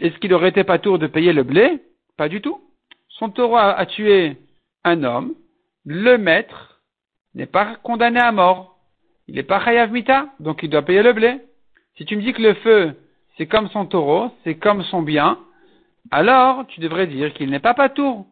est-ce 0.00 0.18
qu'il 0.18 0.34
aurait 0.34 0.48
été 0.48 0.64
pas 0.64 0.78
tour 0.78 0.98
de 0.98 1.06
payer 1.06 1.32
le 1.32 1.42
blé? 1.42 1.80
Pas 2.16 2.28
du 2.28 2.40
tout. 2.40 2.60
Son 3.08 3.30
taureau 3.30 3.56
a, 3.56 3.86
tué 3.86 4.36
un 4.82 5.04
homme, 5.04 5.34
le 5.84 6.16
maître 6.16 6.80
n'est 7.34 7.46
pas 7.46 7.76
condamné 7.82 8.20
à 8.20 8.32
mort. 8.32 8.73
Il 9.28 9.34
n'est 9.36 9.42
pas 9.42 9.64
chayav 9.64 9.90
mita, 9.90 10.26
donc 10.40 10.62
il 10.62 10.70
doit 10.70 10.82
payer 10.82 11.02
le 11.02 11.12
blé. 11.12 11.40
Si 11.96 12.04
tu 12.04 12.16
me 12.16 12.22
dis 12.22 12.32
que 12.32 12.42
le 12.42 12.54
feu, 12.54 12.94
c'est 13.36 13.46
comme 13.46 13.68
son 13.68 13.86
taureau, 13.86 14.30
c'est 14.44 14.56
comme 14.56 14.82
son 14.84 15.02
bien, 15.02 15.38
alors 16.10 16.66
tu 16.66 16.80
devrais 16.80 17.06
dire 17.06 17.32
qu'il 17.32 17.50
n'est 17.50 17.60
pas 17.60 17.88
tour 17.88 18.26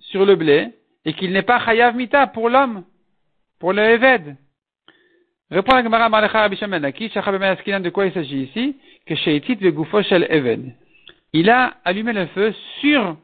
sur 0.00 0.26
le 0.26 0.36
blé 0.36 0.68
et 1.04 1.14
qu'il 1.14 1.32
n'est 1.32 1.42
pas 1.42 1.64
chayav 1.64 1.96
mita 1.96 2.26
pour 2.26 2.48
l'homme, 2.48 2.84
pour 3.58 3.72
le 3.72 3.82
Eved. 3.82 4.36
Répond 5.50 5.74
la 5.74 5.82
Gemara 5.82 6.08
Malacha 6.10 6.42
Rabbi 6.42 6.56
de 6.58 7.88
quoi 7.88 8.06
il 8.06 8.12
s'agit 8.12 8.42
ici? 8.42 8.76
Que 9.06 9.14
Sheitit 9.14 9.58
Shel 10.02 10.26
Eved. 10.28 10.74
Il 11.32 11.48
a 11.48 11.74
allumé 11.84 12.12
le 12.12 12.26
feu 12.26 12.54
sur 12.80 13.16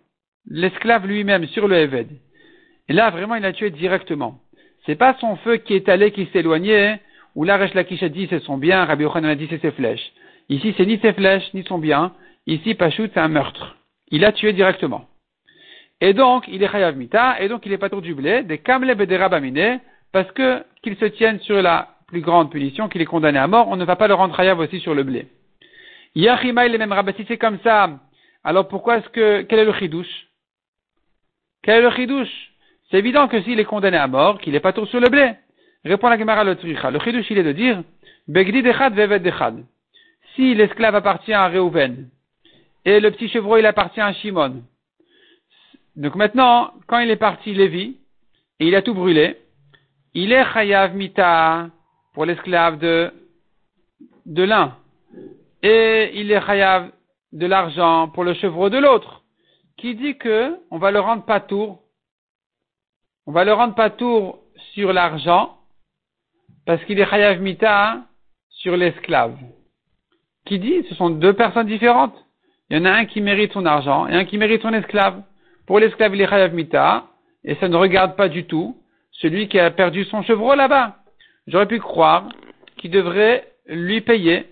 l'esclave 0.47 1.07
lui-même, 1.07 1.47
sur 1.49 1.69
le 1.69 1.77
Eved. 1.77 2.09
Et 2.89 2.93
là, 2.93 3.11
vraiment, 3.11 3.35
il 3.35 3.45
a 3.45 3.53
tué 3.53 3.71
directement. 3.71 4.41
C'est 4.87 4.97
pas 4.97 5.17
son 5.21 5.37
feu 5.37 5.57
qui 5.57 5.75
est 5.75 5.89
allé, 5.89 6.11
qui 6.11 6.27
s'est 6.27 6.41
éloigné, 6.41 6.97
ou 7.35 7.45
là, 7.45 7.57
Resh 7.57 7.75
Lakish 7.75 8.03
a 8.03 8.09
dit 8.09 8.27
c'est 8.31 8.43
son 8.43 8.59
bien, 8.59 8.85
Rabbi 8.85 9.05
Yochanan 9.05 9.31
a 9.31 9.35
dit 9.35 9.47
c'est 9.49 9.61
ses 9.61 9.73
flèches. 9.73 10.13
Ici, 10.49 10.75
c'est 10.77 10.87
ni 10.87 10.99
ses 10.99 11.13
flèches, 11.13 11.53
ni 11.55 11.65
son 11.65 11.79
bien. 11.79 12.13
Ici, 12.47 12.75
Pachout, 12.75 13.11
c'est 13.13 13.21
un 13.21 13.29
meurtre. 13.29 13.77
Il 14.09 14.25
a 14.25 14.33
tué 14.33 14.53
directement. 14.53 15.09
Et 16.01 16.13
donc, 16.13 16.45
il 16.49 16.63
est 16.63 16.69
Chayav 16.69 16.97
Mita, 16.97 17.41
et 17.41 17.49
donc 17.49 17.65
il 17.65 17.73
est 17.73 17.79
pas 17.79 17.89
du 17.89 18.15
blé, 18.15 18.43
des 18.43 18.59
Kamle 18.59 18.95
Bamine, 18.95 19.81
parce 20.13 20.31
que, 20.33 20.63
qu'il 20.83 20.97
se 20.97 21.07
tienne 21.07 21.41
sur 21.41 21.63
la 21.63 21.89
plus 22.07 22.21
grande 22.21 22.51
punition, 22.51 22.89
qu'il 22.89 23.01
est 23.01 23.07
condamné 23.07 23.39
à 23.39 23.47
mort, 23.47 23.69
on 23.69 23.77
ne 23.77 23.85
va 23.85 23.97
pas 23.97 24.07
le 24.07 24.15
rendre 24.15 24.39
hayav 24.39 24.59
aussi 24.59 24.81
sur 24.81 24.95
le 24.95 25.03
blé. 25.03 25.27
Yachima, 26.15 26.67
il 26.67 26.75
est 26.75 26.79
même 26.79 26.93
rabat. 26.93 27.13
Si 27.15 27.25
c'est 27.27 27.39
comme 27.39 27.59
ça, 27.65 27.99
alors 28.45 28.69
pourquoi 28.69 28.99
est-ce 28.99 29.09
que, 29.09 29.43
quel 29.43 29.59
est 29.61 29.65
le 29.65 29.73
chidouche? 29.73 30.27
Quel 31.63 31.79
est 31.79 31.83
le 31.83 31.91
chidouche? 31.91 32.53
C'est 32.91 32.99
évident 32.99 33.29
que 33.29 33.41
s'il 33.43 33.59
est 33.61 33.65
condamné 33.65 33.97
à 33.97 34.07
mort, 34.07 34.41
qu'il 34.41 34.53
n'est 34.53 34.61
pas 34.61 34.73
tour 34.73 34.87
sur 34.89 35.01
le 35.01 35.09
blé. 35.09 35.33
Répond 35.85 36.09
la 36.09 36.19
Gemara 36.19 36.45
le 36.45 36.57
tricha. 36.57 36.91
Le 36.91 36.99
chidouche, 37.01 37.31
il 37.31 37.39
est 37.39 37.43
de 37.43 37.53
dire, 37.53 37.83
begdi 38.29 38.63
dechad 38.63 38.95
vevet 38.95 39.21
dechad. 39.21 39.65
Si 40.35 40.55
l'esclave 40.55 40.95
appartient 40.95 41.33
à 41.33 41.49
Reuven, 41.49 42.09
et 42.85 43.01
le 43.01 43.11
petit 43.11 43.29
chevreau, 43.29 43.57
il 43.57 43.67
appartient 43.67 44.01
à 44.01 44.13
Shimon. 44.13 44.63
Donc 45.97 46.17
maintenant, 46.17 46.73
quand 46.87 46.99
il 46.99 47.11
est 47.11 47.17
parti 47.17 47.55
Lévi, 47.55 47.97
et 48.61 48.69
il 48.69 48.75
a 48.75 48.83
tout 48.83 48.95
brûlé, 48.95 49.37
il 50.13 50.33
est 50.33 50.45
chayav 50.53 50.95
mita, 50.95 51.69
pour 52.13 52.25
l'esclave 52.25 52.79
de, 52.79 53.13
de 54.27 54.43
l'un. 54.43 54.77
Et 55.63 56.13
il 56.15 56.31
est 56.31 56.41
chayav 56.41 56.91
de 57.33 57.47
l'argent 57.47 58.09
pour 58.09 58.25
le 58.25 58.35
chevreau 58.35 58.71
de 58.71 58.79
l'autre. 58.79 59.23
Qui 59.77 59.95
dit 59.95 60.17
que 60.17 60.57
on 60.71 60.79
va 60.79 60.91
le 60.91 61.01
rendre 61.01 61.25
pas 61.25 61.41
tour. 61.41 61.81
On 63.27 63.33
va 63.33 63.45
le 63.45 63.53
rendre 63.53 63.75
pas 63.75 63.91
tour 63.91 64.39
sur 64.73 64.93
l'argent 64.93 65.57
parce 66.67 66.83
qu'il 66.85 66.99
est 66.99 67.07
chayav 67.09 67.41
mita 67.41 68.03
sur 68.49 68.77
l'esclave. 68.77 69.37
Qui 70.47 70.59
dit 70.59 70.85
ce 70.89 70.95
sont 70.95 71.11
deux 71.11 71.33
personnes 71.33 71.67
différentes. 71.67 72.15
Il 72.71 72.77
y 72.77 72.81
en 72.81 72.85
a 72.85 72.93
un 72.93 73.05
qui 73.05 73.21
mérite 73.21 73.53
son 73.53 73.67
argent 73.67 74.07
et 74.07 74.15
un 74.15 74.25
qui 74.25 74.39
mérite 74.39 74.63
son 74.63 74.73
esclave. 74.73 75.23
Pour 75.67 75.79
l'esclave, 75.79 76.15
il 76.15 76.21
est 76.21 76.29
chayav 76.29 76.55
mita 76.55 77.07
et 77.45 77.55
ça 77.57 77.69
ne 77.69 77.77
regarde 77.77 78.17
pas 78.17 78.29
du 78.29 78.47
tout 78.47 78.77
celui 79.13 79.49
qui 79.49 79.59
a 79.59 79.71
perdu 79.71 80.05
son 80.05 80.23
chevreau 80.23 80.55
là-bas 80.55 80.97
j'aurais 81.47 81.67
pu 81.67 81.79
croire 81.79 82.29
qu'il 82.77 82.91
devrait 82.91 83.47
lui 83.67 84.01
payer. 84.01 84.47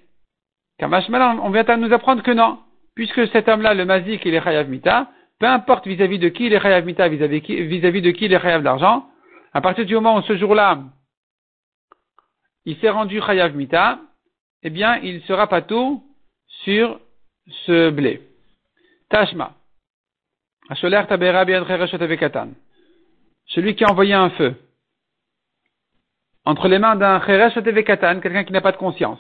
Car 0.79 0.91
on 0.91 1.51
vient 1.51 1.65
à 1.65 1.77
nous 1.77 1.93
apprendre 1.93 2.23
que 2.23 2.31
non. 2.31 2.59
Puisque 2.95 3.27
cet 3.29 3.49
homme-là, 3.49 3.75
le 3.75 3.85
mazik, 3.85 4.25
il 4.25 4.35
est 4.35 4.43
chayav 4.43 4.69
mita, 4.69 5.09
peu 5.43 5.49
importe 5.49 5.89
vis-à-vis 5.89 6.21
de 6.21 6.29
qui 6.29 6.47
il 6.47 6.53
est 6.53 6.61
chayav 6.61 6.85
mita, 6.85 7.09
vis-à-vis 7.09 7.41
de 7.41 8.11
qui 8.13 8.27
il 8.27 8.33
est 8.33 8.41
chayav 8.41 8.63
d'argent, 8.63 9.11
à 9.53 9.61
partir 9.61 9.85
du 9.85 9.93
moment 9.93 10.19
où 10.19 10.23
ce 10.23 10.37
jour-là, 10.37 10.85
il 12.65 12.77
s'est 12.77 12.91
rendu 12.91 13.21
chayav 13.21 13.57
mita, 13.57 13.99
eh 14.63 14.71
bien, 14.71 14.99
il 14.99 15.21
sera 15.23 15.49
pas 15.49 15.61
tout 15.63 16.05
sur 16.63 17.01
ce 17.67 17.91
blé. 17.91 18.23
Tashma. 19.09 19.57
Celui 23.47 23.75
qui 23.75 23.83
a 23.83 23.91
envoyé 23.91 24.15
un 24.15 24.31
feu 24.31 24.55
entre 26.45 26.69
les 26.69 26.79
mains 26.79 26.95
d'un 26.95 27.21
Cheresh 27.21 27.85
Katan, 27.85 28.21
quelqu'un 28.21 28.45
qui 28.45 28.53
n'a 28.53 28.61
pas 28.61 28.71
de 28.71 28.77
conscience, 28.77 29.19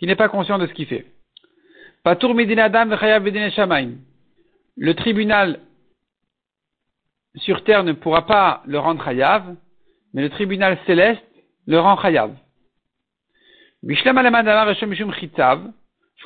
qui 0.00 0.06
n'est 0.08 0.16
pas 0.16 0.28
conscient 0.28 0.58
de 0.58 0.66
ce 0.66 0.72
qu'il 0.72 0.86
fait. 0.86 1.06
Patour 2.02 2.34
Medinadam 2.34 2.92
Le 4.80 4.94
tribunal 4.94 5.58
sur 7.34 7.64
terre 7.64 7.82
ne 7.82 7.92
pourra 7.92 8.26
pas 8.26 8.62
le 8.64 8.78
rendre 8.78 9.04
Chayav, 9.04 9.56
mais 10.14 10.22
le 10.22 10.30
tribunal 10.30 10.78
céleste 10.86 11.20
le 11.66 11.80
rend 11.80 12.00
Chayav. 12.00 12.32
Je 13.82 14.02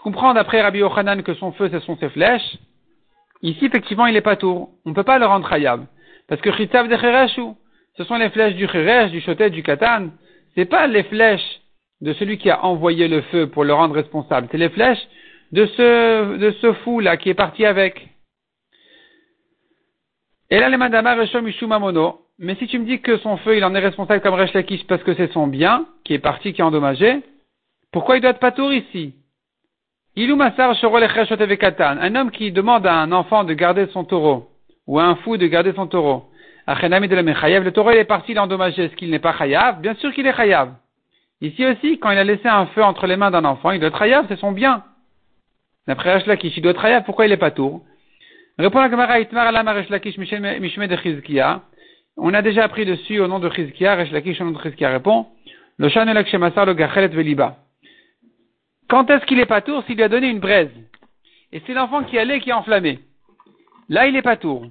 comprends 0.03 0.35
d'après 0.35 0.61
Rabbi 0.61 0.81
Yochanan 0.81 1.23
que 1.23 1.33
son 1.35 1.53
feu, 1.53 1.71
ce 1.71 1.81
sont 1.81 1.97
ses 1.97 2.11
flèches. 2.11 2.59
Ici, 3.41 3.65
effectivement, 3.65 4.05
il 4.07 4.17
est 4.17 4.21
pas 4.21 4.37
tour. 4.37 4.71
On 4.85 4.91
ne 4.91 4.95
peut 4.95 5.03
pas 5.03 5.19
le 5.19 5.25
rendre 5.25 5.49
Chayav. 5.49 5.87
Parce 6.29 6.43
que 6.43 6.53
Chitav 6.53 6.89
de 6.89 6.97
Chereshu, 6.97 7.55
ce 7.97 8.05
sont 8.05 8.17
les 8.17 8.29
flèches 8.29 8.55
du 8.55 8.69
Cheresh, 8.69 9.13
du 9.13 9.23
Chotet, 9.23 9.49
du 9.49 9.63
Katan. 9.63 10.11
C'est 10.55 10.67
pas 10.67 10.87
les 10.87 11.05
flèches 11.05 11.63
de 12.03 12.13
celui 12.13 12.37
qui 12.37 12.51
a 12.51 12.63
envoyé 12.65 13.09
le 13.09 13.23
feu 13.23 13.47
pour 13.47 13.65
le 13.65 13.73
rendre 13.73 13.95
responsable. 13.95 14.49
C'est 14.51 14.59
les 14.59 14.69
flèches 14.69 15.09
de 15.53 15.65
ce, 15.65 16.37
de 16.37 16.51
ce 16.61 16.75
fou-là 16.75 17.17
qui 17.17 17.31
est 17.31 17.35
parti 17.35 17.65
avec. 17.65 18.12
Et 20.53 20.61
là, 20.61 20.69
les 20.69 20.77
Mono. 20.77 22.21
Mais 22.39 22.55
si 22.57 22.67
tu 22.67 22.79
me 22.79 22.85
dis 22.85 23.01
que 23.01 23.17
son 23.17 23.39
feu, 23.39 23.57
il 23.57 23.65
en 23.65 23.75
est 23.75 23.79
responsable 23.79 24.21
comme 24.21 24.35
Resh 24.35 24.53
Lakish 24.53 24.87
parce 24.87 25.03
que 25.03 25.15
c'est 25.15 25.33
son 25.33 25.47
bien 25.47 25.87
qui 26.05 26.13
est 26.13 26.19
parti, 26.19 26.53
qui 26.53 26.61
est 26.61 26.65
endommagé, 26.65 27.23
pourquoi 27.91 28.19
il 28.19 28.21
doit 28.21 28.33
être 28.33 28.39
pas 28.39 28.53
tour 28.53 28.71
ici? 28.71 29.15
Un 30.15 32.15
homme 32.17 32.31
qui 32.31 32.53
demande 32.53 32.87
à 32.87 32.97
un 32.97 33.13
enfant 33.13 33.45
de 33.45 33.55
garder 33.55 33.87
son 33.95 34.05
taureau, 34.05 34.51
ou 34.87 34.99
à 34.99 35.05
un 35.05 35.15
fou 35.15 35.39
de 35.39 35.47
garder 35.47 35.73
son 35.73 35.87
taureau. 35.87 36.25
Le 36.67 37.71
taureau 37.71 37.93
il 37.93 37.97
est 37.97 38.05
parti 38.05 38.35
l'endommager. 38.35 38.85
Est-ce 38.85 38.97
qu'il 38.97 39.09
n'est 39.09 39.21
pas 39.21 39.33
chayav? 39.33 39.81
Bien 39.81 39.95
sûr 39.95 40.13
qu'il 40.13 40.27
est 40.27 40.37
chayav. 40.37 40.75
Ici 41.41 41.65
aussi, 41.65 41.99
quand 41.99 42.11
il 42.11 42.19
a 42.19 42.25
laissé 42.25 42.47
un 42.47 42.67
feu 42.67 42.85
entre 42.85 43.07
les 43.07 43.17
mains 43.17 43.31
d'un 43.31 43.47
enfant, 43.47 43.71
il 43.71 43.81
doit 43.81 43.89
être 43.89 43.99
chayav, 43.99 44.27
c'est 44.29 44.39
son 44.39 44.53
bien. 44.53 44.85
D'après 45.87 46.23
Lakish, 46.27 46.59
il 46.59 46.63
doit 46.63 46.73
être 46.73 46.83
chayav, 46.83 47.05
pourquoi 47.05 47.25
il 47.25 47.31
n'est 47.31 47.39
pas 47.39 47.53
tour? 47.53 47.81
Répond 48.59 48.81
la 48.81 48.91
Gemara 48.91 49.19
Itmar 49.19 49.47
Alam 49.47 49.67
Lakish 49.89 50.19
Mishme 50.19 50.87
de 50.87 50.97
Chizkia. 50.97 51.63
On 52.19 52.35
a 52.35 52.43
déjà 52.43 52.65
appris 52.65 52.85
dessus 52.85 53.19
au 53.19 53.27
nom 53.27 53.39
de 53.39 53.49
Chizkia, 53.49 53.95
Resh 53.95 54.11
Lakish 54.11 54.41
au 54.43 54.45
nom 54.45 54.51
de 54.51 54.61
Chizkia 54.61 54.91
répond, 54.91 55.27
le 55.79 55.89
Shanelak 55.89 56.29
Shemasar 56.29 56.67
le 56.67 56.75
Gachelet 56.75 57.09
Veliba. 57.09 57.57
Quand 58.91 59.09
est-ce 59.09 59.25
qu'il 59.25 59.41
est 59.41 59.47
pas 59.47 59.63
tour 59.63 59.83
s'il 59.87 59.97
lui 59.97 60.03
a 60.03 60.09
donné 60.11 60.29
une 60.29 60.41
braise? 60.41 60.71
Et 61.51 61.63
c'est 61.67 61.73
l'enfant 61.73 62.05
qui 62.05 62.19
allait 62.19 62.41
qui 62.41 62.51
a 62.51 62.59
enflammé. 62.59 62.99
Là, 63.89 64.07
il 64.07 64.17
est 64.17 64.23
pas 64.23 64.37
tour. 64.37 64.67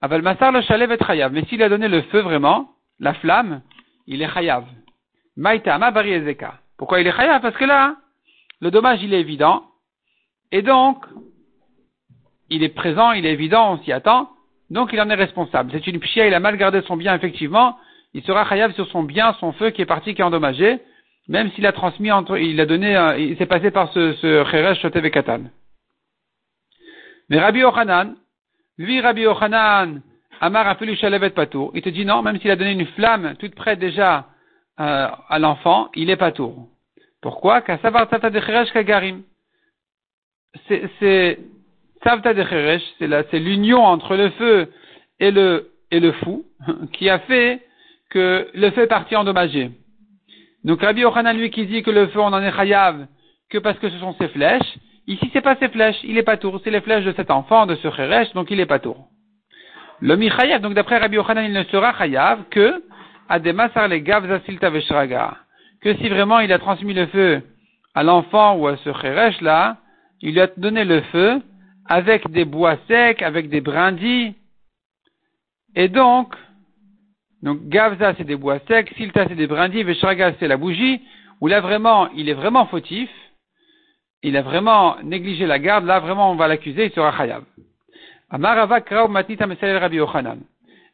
Aval 0.00 0.22
Masar 0.22 0.50
le 0.52 0.62
Shalev 0.62 0.92
est 0.92 1.04
chayav. 1.04 1.30
Mais 1.32 1.44
s'il 1.44 1.62
a 1.62 1.68
donné 1.68 1.88
le 1.88 2.02
feu 2.02 2.20
vraiment, 2.20 2.70
la 3.00 3.12
flamme, 3.14 3.60
il 4.06 4.22
est 4.22 4.32
chayav. 4.32 4.64
Maïta 5.36 5.76
ma 5.78 5.90
bari 5.90 6.12
ezeka. 6.12 6.54
Pourquoi 6.78 7.00
il 7.00 7.06
est 7.06 7.12
chayav? 7.12 7.42
Parce 7.42 7.56
que 7.56 7.64
là, 7.66 7.96
le 8.60 8.70
dommage, 8.70 9.02
il 9.02 9.12
est 9.12 9.20
évident. 9.20 9.64
Et 10.52 10.62
donc, 10.62 11.04
il 12.50 12.62
est 12.62 12.74
présent, 12.74 13.12
il 13.12 13.26
est 13.26 13.32
évident, 13.32 13.72
on 13.72 13.82
s'y 13.82 13.92
attend. 13.92 14.30
Donc, 14.70 14.90
il 14.92 15.00
en 15.00 15.10
est 15.10 15.14
responsable. 15.14 15.70
C'est 15.72 15.86
une 15.86 16.00
pchia, 16.00 16.26
il 16.26 16.34
a 16.34 16.40
mal 16.40 16.56
gardé 16.56 16.82
son 16.82 16.96
bien, 16.96 17.14
effectivement. 17.14 17.78
Il 18.14 18.22
sera 18.22 18.48
chayav 18.48 18.72
sur 18.74 18.86
son 18.88 19.02
bien, 19.02 19.34
son 19.40 19.52
feu 19.52 19.70
qui 19.70 19.82
est 19.82 19.86
parti, 19.86 20.14
qui 20.14 20.22
est 20.22 20.24
endommagé 20.24 20.80
même 21.28 21.50
s'il 21.52 21.66
a 21.66 21.72
transmis 21.72 22.12
entre, 22.12 22.38
il 22.38 22.60
a 22.60 22.66
donné, 22.66 22.96
il 23.18 23.36
s'est 23.36 23.46
passé 23.46 23.70
par 23.70 23.92
ce, 23.92 24.12
ce 24.14 25.08
Katan. 25.08 25.44
Mais 27.28 27.40
Rabbi 27.40 27.64
Ochanan, 27.64 28.14
lui 28.78 29.00
Rabbi 29.00 29.26
Ochanan, 29.26 30.02
Amar 30.40 30.68
a 30.68 30.76
le 30.80 31.28
patour. 31.30 31.72
Il 31.74 31.82
te 31.82 31.88
dit 31.88 32.04
non, 32.04 32.22
même 32.22 32.38
s'il 32.38 32.50
a 32.50 32.56
donné 32.56 32.72
une 32.72 32.86
flamme 32.88 33.34
toute 33.38 33.54
près 33.54 33.76
déjà 33.76 34.26
euh, 34.78 35.08
à 35.28 35.38
l'enfant, 35.38 35.88
il 35.94 36.10
est 36.10 36.16
patour. 36.16 36.68
Pourquoi? 37.22 37.62
C'est 40.68 41.38
Savta 42.06 42.34
de 42.34 42.44
c'est 43.00 43.40
l'union 43.40 43.82
entre 43.84 44.14
le 44.14 44.30
feu 44.30 44.70
et 45.18 45.32
le, 45.32 46.12
fou 46.22 46.44
qui 46.92 47.10
a 47.10 47.18
fait 47.18 47.60
que 48.10 48.46
le 48.54 48.70
feu 48.70 48.82
est 48.82 48.86
parti 48.86 49.16
endommagé. 49.16 49.72
Donc 50.62 50.82
Rabbi 50.82 51.00
Yochanan, 51.00 51.36
lui, 51.36 51.50
qui 51.50 51.66
dit 51.66 51.82
que 51.82 51.90
le 51.90 52.06
feu, 52.06 52.20
on 52.20 52.26
en 52.26 52.40
est 52.40 52.52
chayav 52.52 53.08
que 53.50 53.58
parce 53.58 53.76
que 53.80 53.90
ce 53.90 53.98
sont 53.98 54.14
ses 54.20 54.28
flèches. 54.28 54.78
Ici, 55.08 55.28
c'est 55.32 55.40
pas 55.40 55.56
ses 55.56 55.68
flèches, 55.68 55.98
il 56.04 56.16
est 56.16 56.22
pas 56.22 56.36
tour. 56.36 56.60
C'est 56.62 56.70
les 56.70 56.80
flèches 56.80 57.04
de 57.04 57.12
cet 57.12 57.32
enfant, 57.32 57.66
de 57.66 57.74
ce 57.74 57.90
cheresh, 57.90 58.32
donc 58.34 58.52
il 58.52 58.60
est 58.60 58.66
pas 58.66 58.78
tour. 58.78 59.08
Le 60.00 60.16
chayav, 60.28 60.60
donc 60.60 60.74
d'après 60.74 60.98
Rabbi 60.98 61.16
Yochanan, 61.16 61.44
il 61.44 61.52
ne 61.52 61.64
sera 61.64 61.92
chayav 61.98 62.44
que 62.52 62.84
ademasar 63.28 63.88
le 63.88 63.98
gav 63.98 64.28
zasilta 64.28 64.70
veshraga. 64.70 65.38
Que 65.82 65.96
si 65.96 66.08
vraiment 66.08 66.38
il 66.38 66.52
a 66.52 66.60
transmis 66.60 66.94
le 66.94 67.06
feu 67.06 67.42
à 67.96 68.04
l'enfant 68.04 68.54
ou 68.58 68.68
à 68.68 68.76
ce 68.76 68.92
cheresh 68.92 69.40
là, 69.40 69.78
il 70.22 70.34
lui 70.34 70.40
a 70.40 70.46
donné 70.56 70.84
le 70.84 71.00
feu 71.00 71.42
avec 71.88 72.30
des 72.30 72.44
bois 72.44 72.76
secs, 72.88 73.22
avec 73.22 73.48
des 73.48 73.60
brindilles. 73.60 74.34
Et 75.74 75.88
donc, 75.88 76.34
donc 77.42 77.68
Gavza 77.68 78.14
c'est 78.16 78.24
des 78.24 78.36
bois 78.36 78.58
secs, 78.66 78.92
Silta 78.96 79.26
c'est 79.28 79.34
des 79.34 79.46
brindilles, 79.46 79.84
Veshraga 79.84 80.34
c'est 80.38 80.48
la 80.48 80.56
bougie, 80.56 81.00
où 81.40 81.46
là 81.48 81.60
vraiment 81.60 82.08
il 82.12 82.28
est 82.28 82.34
vraiment 82.34 82.66
fautif, 82.66 83.10
il 84.22 84.36
a 84.36 84.42
vraiment 84.42 84.96
négligé 85.02 85.46
la 85.46 85.58
garde, 85.58 85.84
là 85.84 86.00
vraiment 86.00 86.30
on 86.30 86.36
va 86.36 86.48
l'accuser, 86.48 86.86
il 86.86 86.92
sera 86.92 87.16
chayav. 87.16 87.44
Amarava 88.30 88.80
Krav 88.80 89.10
Matita 89.10 89.46
Mesel 89.46 89.76
Rabbi 89.76 89.96
Yochanan. 89.96 90.40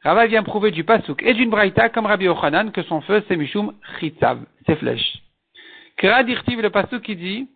Rava 0.03 0.27
vient 0.27 0.43
prouver 0.43 0.73
du 0.73 0.85
pasuk 0.85 1.23
et 1.23 1.33
d'une 1.33 1.49
braïta 1.49 1.89
comme 1.89 2.07
Rabbi 2.07 2.25
Yochanan 2.25 2.73
que 2.73 2.83
son 2.83 3.01
feu 3.03 3.25
c'est 3.29 3.37
Mishum 3.37 3.73
Chitzav, 3.99 4.41
ses 4.67 4.77
flèches. 4.77 5.23
Kra 5.97 6.25
dirtiv 6.25 6.61
le 6.61 6.71
pasuk 6.71 7.03
qui 7.03 7.17
dit, 7.17 7.49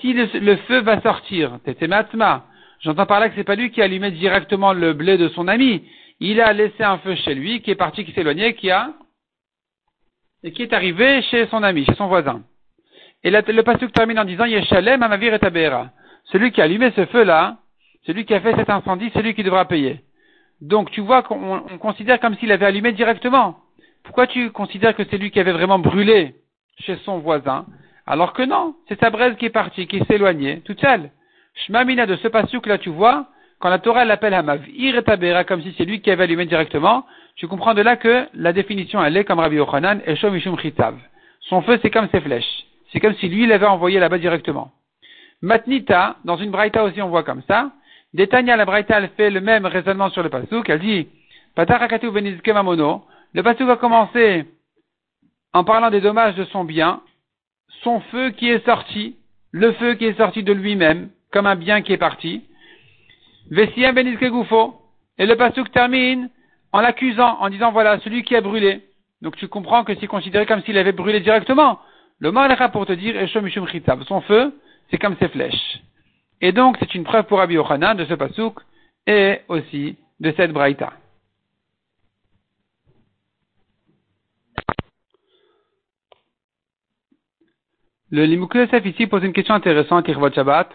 Si 0.00 0.12
le, 0.12 0.56
feu 0.56 0.80
va 0.80 1.00
sortir, 1.00 1.58
tete 1.64 1.82
matma, 1.82 2.44
J'entends 2.80 3.06
par 3.06 3.18
là 3.18 3.28
que 3.28 3.34
c'est 3.34 3.44
pas 3.44 3.56
lui 3.56 3.70
qui 3.70 3.80
a 3.80 3.84
allumé 3.84 4.12
directement 4.12 4.72
le 4.72 4.92
blé 4.92 5.18
de 5.18 5.28
son 5.30 5.48
ami. 5.48 5.82
Il 6.20 6.40
a 6.40 6.52
laissé 6.52 6.84
un 6.84 6.98
feu 6.98 7.16
chez 7.16 7.34
lui, 7.34 7.60
qui 7.60 7.72
est 7.72 7.76
parti, 7.76 8.04
qui 8.04 8.12
s'éloignait, 8.12 8.54
qui 8.54 8.70
a, 8.70 8.92
et 10.44 10.52
qui 10.52 10.62
est 10.62 10.72
arrivé 10.72 11.22
chez 11.22 11.46
son 11.46 11.62
ami, 11.62 11.84
chez 11.84 11.94
son 11.94 12.06
voisin. 12.06 12.42
Et 13.24 13.30
le 13.30 13.62
pasuk 13.62 13.92
termine 13.92 14.18
en 14.18 14.24
disant, 14.24 14.44
Yeshalem 14.44 15.02
Amavir 15.02 15.34
et. 15.34 15.90
Celui 16.26 16.52
qui 16.52 16.60
a 16.60 16.64
allumé 16.64 16.92
ce 16.94 17.06
feu-là, 17.06 17.56
celui 18.06 18.24
qui 18.24 18.34
a 18.34 18.40
fait 18.40 18.54
cet 18.54 18.70
incendie, 18.70 19.10
c'est 19.12 19.22
lui 19.22 19.34
qui 19.34 19.42
devra 19.42 19.64
payer. 19.64 20.00
Donc 20.60 20.90
tu 20.90 21.00
vois 21.00 21.22
qu'on 21.22 21.60
considère 21.78 22.20
comme 22.20 22.36
s'il 22.36 22.52
avait 22.52 22.66
allumé 22.66 22.92
directement. 22.92 23.58
Pourquoi 24.04 24.26
tu 24.26 24.50
considères 24.50 24.94
que 24.94 25.04
c'est 25.10 25.18
lui 25.18 25.30
qui 25.30 25.40
avait 25.40 25.52
vraiment 25.52 25.78
brûlé 25.78 26.34
chez 26.80 26.96
son 27.04 27.18
voisin, 27.18 27.66
alors 28.08 28.32
que 28.32 28.42
non, 28.42 28.74
c'est 28.88 28.98
sa 28.98 29.10
braise 29.10 29.36
qui 29.36 29.44
est 29.44 29.50
partie, 29.50 29.86
qui 29.86 29.98
s'est 29.98 30.14
éloignée, 30.14 30.62
toute 30.62 30.80
seule. 30.80 31.10
Shmamina 31.66 32.06
de 32.06 32.16
ce 32.16 32.28
passage 32.28 32.58
là, 32.64 32.78
tu 32.78 32.88
vois, 32.88 33.26
quand 33.58 33.68
la 33.68 33.78
Torah 33.78 34.06
l'appelle 34.06 34.32
Hamavir 34.32 34.96
et 34.96 35.02
Tabera, 35.02 35.44
comme 35.44 35.62
si 35.62 35.74
c'est 35.76 35.84
lui 35.84 36.00
qui 36.00 36.10
avait 36.10 36.24
allumé 36.24 36.46
directement, 36.46 37.04
tu 37.36 37.46
comprends 37.48 37.74
de 37.74 37.82
là 37.82 37.96
que 37.96 38.26
la 38.32 38.54
définition, 38.54 39.04
elle 39.04 39.16
est 39.18 39.24
comme 39.24 39.40
Rabbi 39.40 39.56
Yochanan, 39.56 40.00
et 40.06 40.16
Shomishum 40.16 40.58
Chitav. 40.58 40.96
Son 41.40 41.60
feu, 41.60 41.78
c'est 41.82 41.90
comme 41.90 42.08
ses 42.10 42.20
flèches. 42.20 42.64
C'est 42.92 43.00
comme 43.00 43.14
si 43.16 43.28
lui 43.28 43.46
l'avait 43.46 43.66
envoyé 43.66 44.00
là-bas 44.00 44.18
directement. 44.18 44.72
Matnita, 45.42 46.16
dans 46.24 46.38
une 46.38 46.50
braïta 46.50 46.84
aussi, 46.84 47.02
on 47.02 47.08
voit 47.08 47.24
comme 47.24 47.42
ça. 47.46 47.72
Détania, 48.14 48.56
la 48.56 48.64
braïta, 48.64 48.96
elle 48.98 49.10
fait 49.18 49.28
le 49.28 49.42
même 49.42 49.66
raisonnement 49.66 50.08
sur 50.08 50.22
le 50.22 50.30
pasuk. 50.30 50.66
Elle 50.70 50.80
dit, 50.80 51.08
Patarakatu 51.54 52.10
benizke 52.10 52.48
mamono. 52.48 53.04
Le 53.34 53.42
pasuk 53.42 53.66
va 53.66 53.76
commencer 53.76 54.46
en 55.52 55.64
parlant 55.64 55.90
des 55.90 56.00
dommages 56.00 56.36
de 56.36 56.44
son 56.44 56.64
bien, 56.64 57.02
son 57.82 58.00
feu 58.00 58.30
qui 58.30 58.48
est 58.50 58.64
sorti, 58.64 59.16
le 59.52 59.72
feu 59.72 59.94
qui 59.94 60.06
est 60.06 60.16
sorti 60.16 60.42
de 60.42 60.52
lui-même, 60.52 61.10
comme 61.32 61.46
un 61.46 61.56
bien 61.56 61.82
qui 61.82 61.92
est 61.92 61.98
parti. 61.98 62.44
Vessia 63.50 63.92
Goufo. 63.92 64.74
Et 65.18 65.26
le 65.26 65.36
pasuk 65.36 65.70
termine 65.72 66.30
en 66.72 66.80
l'accusant, 66.80 67.38
en 67.40 67.48
disant 67.48 67.72
voilà, 67.72 67.98
celui 68.00 68.22
qui 68.22 68.36
a 68.36 68.40
brûlé. 68.40 68.82
Donc 69.20 69.36
tu 69.36 69.48
comprends 69.48 69.84
que 69.84 69.94
c'est 69.96 70.06
considéré 70.06 70.46
comme 70.46 70.62
s'il 70.62 70.78
avait 70.78 70.92
brûlé 70.92 71.20
directement. 71.20 71.80
Le 72.20 72.30
malera 72.30 72.68
pour 72.68 72.86
te 72.86 72.92
dire, 72.92 73.14
son 74.06 74.20
feu, 74.20 74.54
c'est 74.90 74.98
comme 74.98 75.16
ses 75.20 75.28
flèches. 75.28 75.80
Et 76.40 76.52
donc 76.52 76.76
c'est 76.78 76.94
une 76.94 77.04
preuve 77.04 77.24
pour 77.24 77.38
Rabbi 77.38 77.54
Yochanan 77.54 77.96
de 77.96 78.04
ce 78.04 78.14
pasuk 78.14 78.60
et 79.06 79.40
aussi 79.48 79.96
de 80.20 80.32
cette 80.36 80.52
braïta. 80.52 80.92
Le 88.10 88.24
Limukesef 88.24 88.86
ici 88.86 89.06
pose 89.06 89.22
une 89.22 89.34
question 89.34 89.54
intéressante, 89.54 90.08
Irvot 90.08 90.32
Shabbat. 90.32 90.70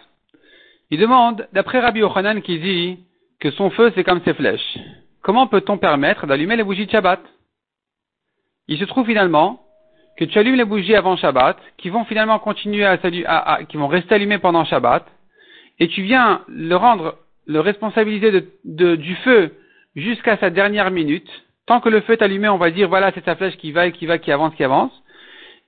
Il 0.92 1.00
demande, 1.00 1.48
d'après 1.52 1.80
Rabbi 1.80 2.02
Yochanan 2.02 2.42
qui 2.44 2.60
dit 2.60 3.00
que 3.40 3.50
son 3.52 3.72
feu 3.72 3.92
c'est 3.96 4.04
comme 4.04 4.22
ses 4.24 4.36
flèches, 4.36 4.78
comment 5.24 5.48
peut-on 5.48 5.80
permettre 5.80 6.28
d'allumer 6.28 6.56
les 6.56 6.64
bougies 6.64 6.86
de 6.86 6.92
Shabbat? 6.92 7.20
Il 8.68 8.78
se 8.78 8.86
trouve 8.86 9.08
finalement 9.08 9.64
que 10.16 10.26
tu 10.26 10.38
allumes 10.38 10.56
les 10.56 10.66
bougies 10.66 10.96
avant 10.96 11.18
Shabbat, 11.18 11.58
qui 11.78 11.90
vont 11.90 12.06
finalement 12.06 12.38
continuer 12.38 12.86
à, 12.86 13.00
à, 13.26 13.64
qui 13.64 13.78
vont 13.78 13.88
rester 13.88 14.14
allumées 14.14 14.38
pendant 14.38 14.64
Shabbat, 14.64 15.04
et 15.80 15.88
tu 15.88 16.04
viens 16.04 16.44
le 16.48 16.76
rendre, 16.76 17.18
le 17.48 17.60
responsabiliser 17.60 18.48
du 18.64 19.16
feu 19.24 19.56
jusqu'à 19.96 20.38
sa 20.38 20.52
dernière 20.52 20.92
minute, 20.92 21.30
tant 21.66 21.80
que 21.80 21.90
le 21.90 22.02
feu 22.02 22.14
est 22.14 22.22
allumé, 22.22 22.48
on 22.50 22.58
va 22.58 22.70
dire 22.70 22.90
voilà 22.90 23.12
c'est 23.14 23.26
sa 23.26 23.36
flèche 23.36 23.58
qui 23.58 23.72
va 23.72 23.88
et 23.88 23.92
qui 23.92 24.06
va, 24.06 24.20
qui 24.20 24.32
avance, 24.32 24.54
qui 24.54 24.64
avance. 24.64 24.92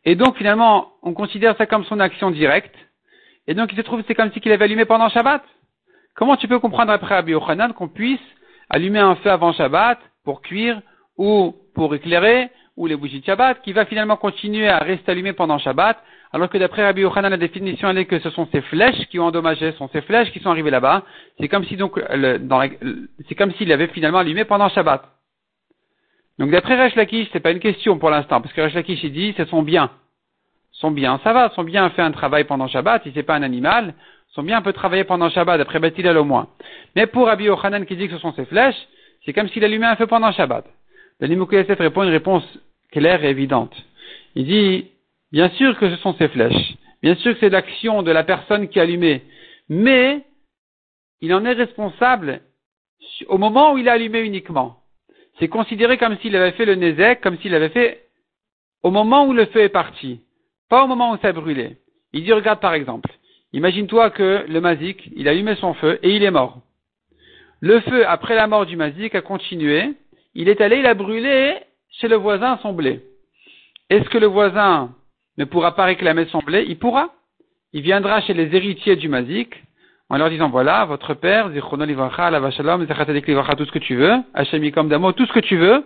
Et 0.05 0.15
donc 0.15 0.37
finalement, 0.37 0.93
on 1.01 1.13
considère 1.13 1.57
ça 1.57 1.65
comme 1.65 1.83
son 1.85 1.99
action 1.99 2.31
directe. 2.31 2.75
Et 3.47 3.53
donc 3.53 3.71
il 3.71 3.75
se 3.75 3.81
trouve 3.81 4.03
c'est 4.07 4.15
comme 4.15 4.31
si 4.31 4.39
qu'il 4.39 4.51
avait 4.51 4.65
allumé 4.65 4.85
pendant 4.85 5.09
Shabbat. 5.09 5.43
Comment 6.15 6.37
tu 6.37 6.47
peux 6.47 6.59
comprendre 6.59 6.91
après 6.91 7.15
Rabbi 7.15 7.31
Yochanan 7.31 7.73
qu'on 7.73 7.89
puisse 7.89 8.19
allumer 8.69 8.99
un 8.99 9.15
feu 9.15 9.29
avant 9.31 9.51
Shabbat 9.51 9.99
pour 10.23 10.41
cuire 10.41 10.81
ou 11.17 11.55
pour 11.73 11.93
éclairer 11.93 12.49
ou 12.77 12.87
les 12.87 12.95
bougies 12.95 13.19
de 13.19 13.25
Shabbat 13.25 13.61
qui 13.61 13.73
va 13.73 13.85
finalement 13.85 14.15
continuer 14.15 14.67
à 14.67 14.79
rester 14.79 15.11
allumé 15.11 15.33
pendant 15.33 15.57
Shabbat 15.57 15.97
alors 16.31 16.49
que 16.49 16.57
d'après 16.57 16.83
Rabbi 16.83 17.01
Yochanan 17.01 17.31
la 17.31 17.37
définition 17.37 17.89
est 17.89 18.05
que 18.05 18.19
ce 18.19 18.29
sont 18.29 18.47
ces 18.51 18.61
flèches 18.61 19.07
qui 19.09 19.19
ont 19.19 19.25
endommagé, 19.25 19.71
ce 19.71 19.77
sont 19.77 19.89
ces 19.91 20.01
flèches 20.01 20.31
qui 20.31 20.39
sont 20.39 20.49
arrivées 20.49 20.71
là-bas. 20.71 21.03
C'est 21.39 21.47
comme 21.47 21.65
si 21.65 21.77
donc 21.77 21.99
c'est 23.27 23.35
comme 23.35 23.53
s'il 23.53 23.71
avait 23.71 23.87
finalement 23.87 24.19
allumé 24.19 24.45
pendant 24.45 24.69
Shabbat. 24.69 25.14
Donc 26.37 26.51
d'après 26.51 26.81
Resh 26.81 26.95
Lakish, 26.95 27.29
c'est 27.31 27.39
pas 27.39 27.51
une 27.51 27.59
question 27.59 27.97
pour 27.97 28.09
l'instant, 28.09 28.41
parce 28.41 28.53
que 28.53 28.61
Resh 28.61 28.75
il 28.87 29.11
dit 29.13 29.33
c'est 29.37 29.47
son 29.47 29.63
bien. 29.63 29.89
Son 30.71 30.91
bien, 30.91 31.19
ça 31.23 31.31
va, 31.31 31.49
son 31.55 31.63
bien 31.63 31.89
fait 31.91 32.01
un 32.01 32.11
travail 32.11 32.43
pendant 32.43 32.67
Shabbat, 32.67 33.03
si 33.03 33.11
c'est 33.13 33.23
pas 33.23 33.35
un 33.35 33.43
animal, 33.43 33.93
son 34.33 34.43
bien 34.43 34.61
peut 34.61 34.73
travailler 34.73 35.05
pendant 35.05 35.29
Shabbat, 35.29 35.57
d'après 35.57 35.79
Bethilel 35.79 36.17
au 36.17 36.25
moins. 36.25 36.49
Mais 36.95 37.07
pour 37.07 37.27
Rabbi 37.27 37.45
Yochanan 37.45 37.85
qui 37.85 37.95
dit 37.95 38.07
que 38.07 38.15
ce 38.15 38.19
sont 38.19 38.33
ses 38.33 38.45
flèches, 38.45 38.75
c'est 39.23 39.31
comme 39.31 39.47
s'il 39.47 39.63
allumait 39.63 39.85
un 39.85 39.95
feu 39.95 40.07
pendant 40.07 40.33
Shabbat. 40.33 40.65
Le 41.21 41.73
répond 41.75 42.03
une 42.03 42.09
réponse 42.09 42.43
claire 42.91 43.23
et 43.23 43.29
évidente. 43.29 43.73
Il 44.35 44.45
dit, 44.45 44.91
bien 45.31 45.49
sûr 45.51 45.77
que 45.79 45.89
ce 45.89 45.95
sont 45.97 46.13
ses 46.15 46.27
flèches, 46.27 46.75
bien 47.01 47.15
sûr 47.15 47.33
que 47.33 47.39
c'est 47.39 47.49
l'action 47.49 48.03
de 48.03 48.11
la 48.11 48.25
personne 48.25 48.67
qui 48.67 48.79
a 48.79 48.83
allumé, 48.83 49.23
mais 49.69 50.25
il 51.21 51.33
en 51.33 51.45
est 51.45 51.53
responsable 51.53 52.41
au 53.27 53.37
moment 53.37 53.73
où 53.73 53.77
il 53.77 53.87
a 53.87 53.93
allumé 53.93 54.19
uniquement 54.19 54.81
c'est 55.39 55.47
considéré 55.47 55.97
comme 55.97 56.17
s'il 56.19 56.35
avait 56.35 56.51
fait 56.51 56.65
le 56.65 56.75
nézek, 56.75 57.21
comme 57.21 57.37
s'il 57.39 57.53
avait 57.53 57.69
fait 57.69 58.07
au 58.83 58.91
moment 58.91 59.25
où 59.25 59.33
le 59.33 59.45
feu 59.47 59.61
est 59.61 59.69
parti, 59.69 60.21
pas 60.69 60.83
au 60.83 60.87
moment 60.87 61.11
où 61.11 61.17
ça 61.17 61.29
a 61.29 61.33
brûlé. 61.33 61.77
Il 62.13 62.23
dit, 62.23 62.31
regarde 62.31 62.59
par 62.59 62.73
exemple, 62.73 63.09
imagine-toi 63.51 64.11
que 64.11 64.45
le 64.47 64.61
mazik, 64.61 65.09
il 65.15 65.27
a 65.27 65.31
allumé 65.31 65.55
son 65.55 65.73
feu 65.73 65.99
et 66.03 66.15
il 66.15 66.23
est 66.23 66.31
mort. 66.31 66.61
Le 67.59 67.79
feu, 67.81 68.07
après 68.07 68.35
la 68.35 68.47
mort 68.47 68.65
du 68.65 68.75
mazik, 68.75 69.15
a 69.15 69.21
continué, 69.21 69.93
il 70.35 70.49
est 70.49 70.61
allé, 70.61 70.77
il 70.77 70.85
a 70.85 70.93
brûlé 70.93 71.55
chez 71.89 72.07
le 72.07 72.15
voisin 72.15 72.59
son 72.61 72.73
blé. 72.73 73.01
Est-ce 73.89 74.09
que 74.09 74.17
le 74.17 74.27
voisin 74.27 74.93
ne 75.37 75.45
pourra 75.45 75.75
pas 75.75 75.85
réclamer 75.85 76.25
son 76.25 76.39
blé? 76.39 76.65
Il 76.67 76.77
pourra. 76.77 77.13
Il 77.73 77.81
viendra 77.81 78.21
chez 78.21 78.33
les 78.33 78.55
héritiers 78.55 78.95
du 78.95 79.09
mazik, 79.09 79.53
en 80.09 80.17
leur 80.17 80.29
disant 80.29 80.49
voilà, 80.49 80.85
votre 80.85 81.13
père, 81.13 81.51
Zichrono 81.51 81.85
Livracha, 81.85 82.29
tout 83.55 83.65
ce 83.65 83.71
que 83.71 83.79
tu 83.79 83.95
veux, 83.95 84.13
Hachemikom 84.33 84.87
Damo, 84.87 85.11
tout 85.13 85.25
ce 85.25 85.33
que 85.33 85.39
tu 85.39 85.57
veux, 85.57 85.85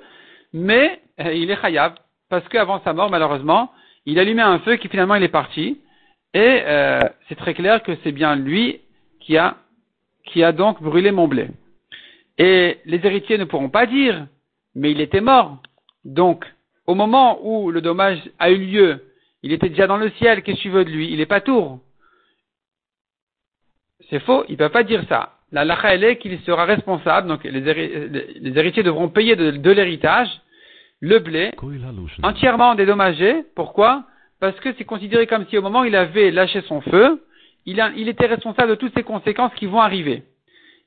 mais 0.53 1.01
euh, 1.21 1.33
il 1.33 1.49
est 1.51 1.61
Chayab, 1.61 1.93
parce 2.29 2.47
qu'avant 2.49 2.81
sa 2.83 2.93
mort, 2.93 3.09
malheureusement, 3.09 3.71
il 4.05 4.19
allumait 4.19 4.41
un 4.41 4.59
feu 4.59 4.75
qui 4.75 4.87
finalement 4.89 5.15
il 5.15 5.23
est 5.23 5.29
parti, 5.29 5.79
et 6.33 6.61
euh, 6.65 7.01
c'est 7.27 7.35
très 7.35 7.53
clair 7.53 7.81
que 7.81 7.93
c'est 8.03 8.11
bien 8.11 8.35
lui 8.35 8.81
qui 9.19 9.37
a, 9.37 9.55
qui 10.25 10.43
a 10.43 10.51
donc 10.51 10.81
brûlé 10.81 11.11
mon 11.11 11.27
blé. 11.27 11.47
Et 12.37 12.77
les 12.85 13.05
héritiers 13.05 13.37
ne 13.37 13.45
pourront 13.45 13.69
pas 13.69 13.85
dire, 13.85 14.27
mais 14.75 14.91
il 14.91 15.01
était 15.01 15.21
mort. 15.21 15.57
Donc, 16.05 16.45
au 16.87 16.95
moment 16.95 17.39
où 17.43 17.71
le 17.71 17.81
dommage 17.81 18.19
a 18.39 18.49
eu 18.49 18.57
lieu, 18.57 19.05
il 19.43 19.51
était 19.51 19.69
déjà 19.69 19.87
dans 19.87 19.97
le 19.97 20.09
ciel, 20.11 20.41
qu'est-ce 20.41 20.57
que 20.57 20.61
tu 20.63 20.69
veux 20.69 20.85
de 20.85 20.89
lui? 20.89 21.11
Il 21.11 21.21
est 21.21 21.25
pas 21.25 21.41
tour. 21.41 21.79
C'est 24.09 24.19
faux, 24.19 24.43
il 24.47 24.53
ne 24.53 24.57
peut 24.57 24.69
pas 24.69 24.83
dire 24.83 25.03
ça. 25.07 25.33
La 25.51 25.65
lacha, 25.65 25.93
elle 25.93 26.03
est 26.03 26.17
qu'il 26.17 26.39
sera 26.41 26.65
responsable, 26.65 27.27
donc 27.27 27.43
les, 27.43 28.57
héritiers 28.57 28.83
devront 28.83 29.09
payer 29.09 29.35
de, 29.35 29.71
l'héritage 29.71 30.29
le 31.01 31.19
blé 31.19 31.51
entièrement 32.23 32.75
dédommagé. 32.75 33.43
Pourquoi? 33.55 34.03
Parce 34.39 34.59
que 34.59 34.73
c'est 34.77 34.83
considéré 34.83 35.27
comme 35.27 35.45
si 35.47 35.57
au 35.57 35.61
moment 35.61 35.81
où 35.81 35.85
il 35.85 35.95
avait 35.95 36.31
lâché 36.31 36.61
son 36.67 36.81
feu, 36.81 37.23
il, 37.65 37.83
il 37.97 38.09
était 38.09 38.25
responsable 38.25 38.71
de 38.71 38.75
toutes 38.75 38.93
ces 38.93 39.03
conséquences 39.03 39.53
qui 39.55 39.65
vont 39.65 39.81
arriver. 39.81 40.23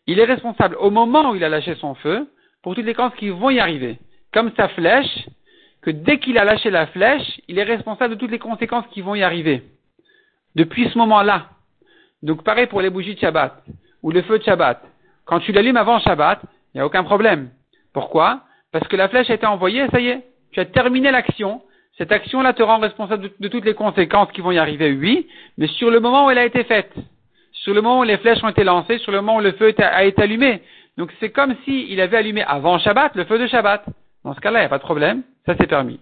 Il 0.07 0.19
est 0.19 0.25
responsable 0.25 0.77
au 0.81 0.91
moment 0.91 1.31
où 1.31 1.35
il 1.35 1.45
a 1.45 1.49
lâché 1.49 1.75
son 1.77 1.95
feu 1.95 2.29
pour 2.63 2.75
toutes 2.75 2.85
les 2.85 2.95
conséquences 2.95 3.19
qui 3.19 3.31
vont 3.31 3.51
y 3.51 3.59
arriver. 3.59 3.99
Comme 4.33 4.53
sa 4.57 4.69
flèche, 4.69 5.29
que 5.83 5.91
dès 5.91 6.19
qu'il 6.19 6.39
a 6.39 6.45
lâché 6.45 6.71
la 6.71 6.87
flèche, 6.87 7.41
il 7.49 7.59
est 7.59 7.65
responsable 7.65 8.15
de 8.15 8.21
toutes 8.21 8.31
les 8.31 8.39
conséquences 8.39 8.87
qui 8.93 9.01
vont 9.01 9.15
y 9.15 9.23
arriver. 9.23 9.63
Depuis 10.55 10.89
ce 10.89 10.99
moment-là, 10.99 11.49
donc 12.23 12.45
pareil 12.45 12.67
pour 12.67 12.81
les 12.81 12.91
bougies 12.91 13.15
de 13.15 13.21
Shabbat 13.21 13.63
ou 14.03 14.11
le 14.11 14.23
feu 14.23 14.39
de 14.39 14.45
Shabbat. 14.45 14.81
Quand 15.25 15.41
tu 15.41 15.53
l'allumes 15.53 15.77
avant 15.77 16.01
Shabbat, 16.01 16.41
il 16.43 16.79
n'y 16.79 16.81
a 16.81 16.87
aucun 16.87 17.05
problème. 17.05 17.51
Pourquoi? 17.93 18.41
Parce 18.73 18.87
que 18.89 18.97
la 18.97 19.09
flèche 19.09 19.31
a 19.31 19.35
été 19.35 19.47
envoyée, 19.47 19.87
ça 19.91 20.01
y 20.01 20.09
est, 20.09 20.25
tu 20.53 20.61
as 20.61 20.65
terminé 20.65 21.11
l'action. 21.11 21.63
Cette 21.99 22.11
action-là 22.11 22.55
te 22.55 22.63
rend 22.63 22.79
responsable 22.79 23.31
de, 23.39 23.49
toutes 23.49 23.65
les 23.65 23.75
conséquences 23.75 24.33
qui 24.33 24.41
vont 24.41 24.51
y 24.51 24.59
arriver, 24.59 24.93
oui, 24.93 25.29
mais 25.59 25.67
sur 25.67 25.91
le 25.91 26.01
moment 26.01 26.27
où 26.27 26.31
elle 26.31 26.39
a 26.39 26.45
été 26.45 26.65
faite, 26.65 26.93
sur 27.53 27.75
le 27.75 27.83
moment 27.83 28.01
où 28.01 28.05
les 28.05 28.17
flèches 28.17 28.43
ont 28.43 28.49
été 28.49 28.65
lancées, 28.65 28.99
sur 28.99 29.13
le 29.13 29.21
moment 29.21 29.37
où 29.37 29.41
le 29.41 29.53
feu 29.53 29.75
a 29.79 30.05
été 30.05 30.23
allumé. 30.23 30.63
Donc 30.97 31.11
c'est 31.21 31.31
comme 31.31 31.55
s'il 31.65 32.01
avait 32.01 32.17
allumé 32.17 32.43
avant 32.43 32.79
Shabbat 32.79 33.15
le 33.15 33.25
feu 33.25 33.39
de 33.39 33.47
Shabbat. 33.47 33.85
Dans 34.25 34.35
ce 34.35 34.41
cas-là, 34.41 34.61
il 34.61 34.63
n'y 34.63 34.67
a 34.67 34.71
pas 34.71 34.79
de 34.79 34.83
problème, 34.83 35.23
ça 35.45 35.55
c'est 35.59 35.67
permis. 35.67 36.01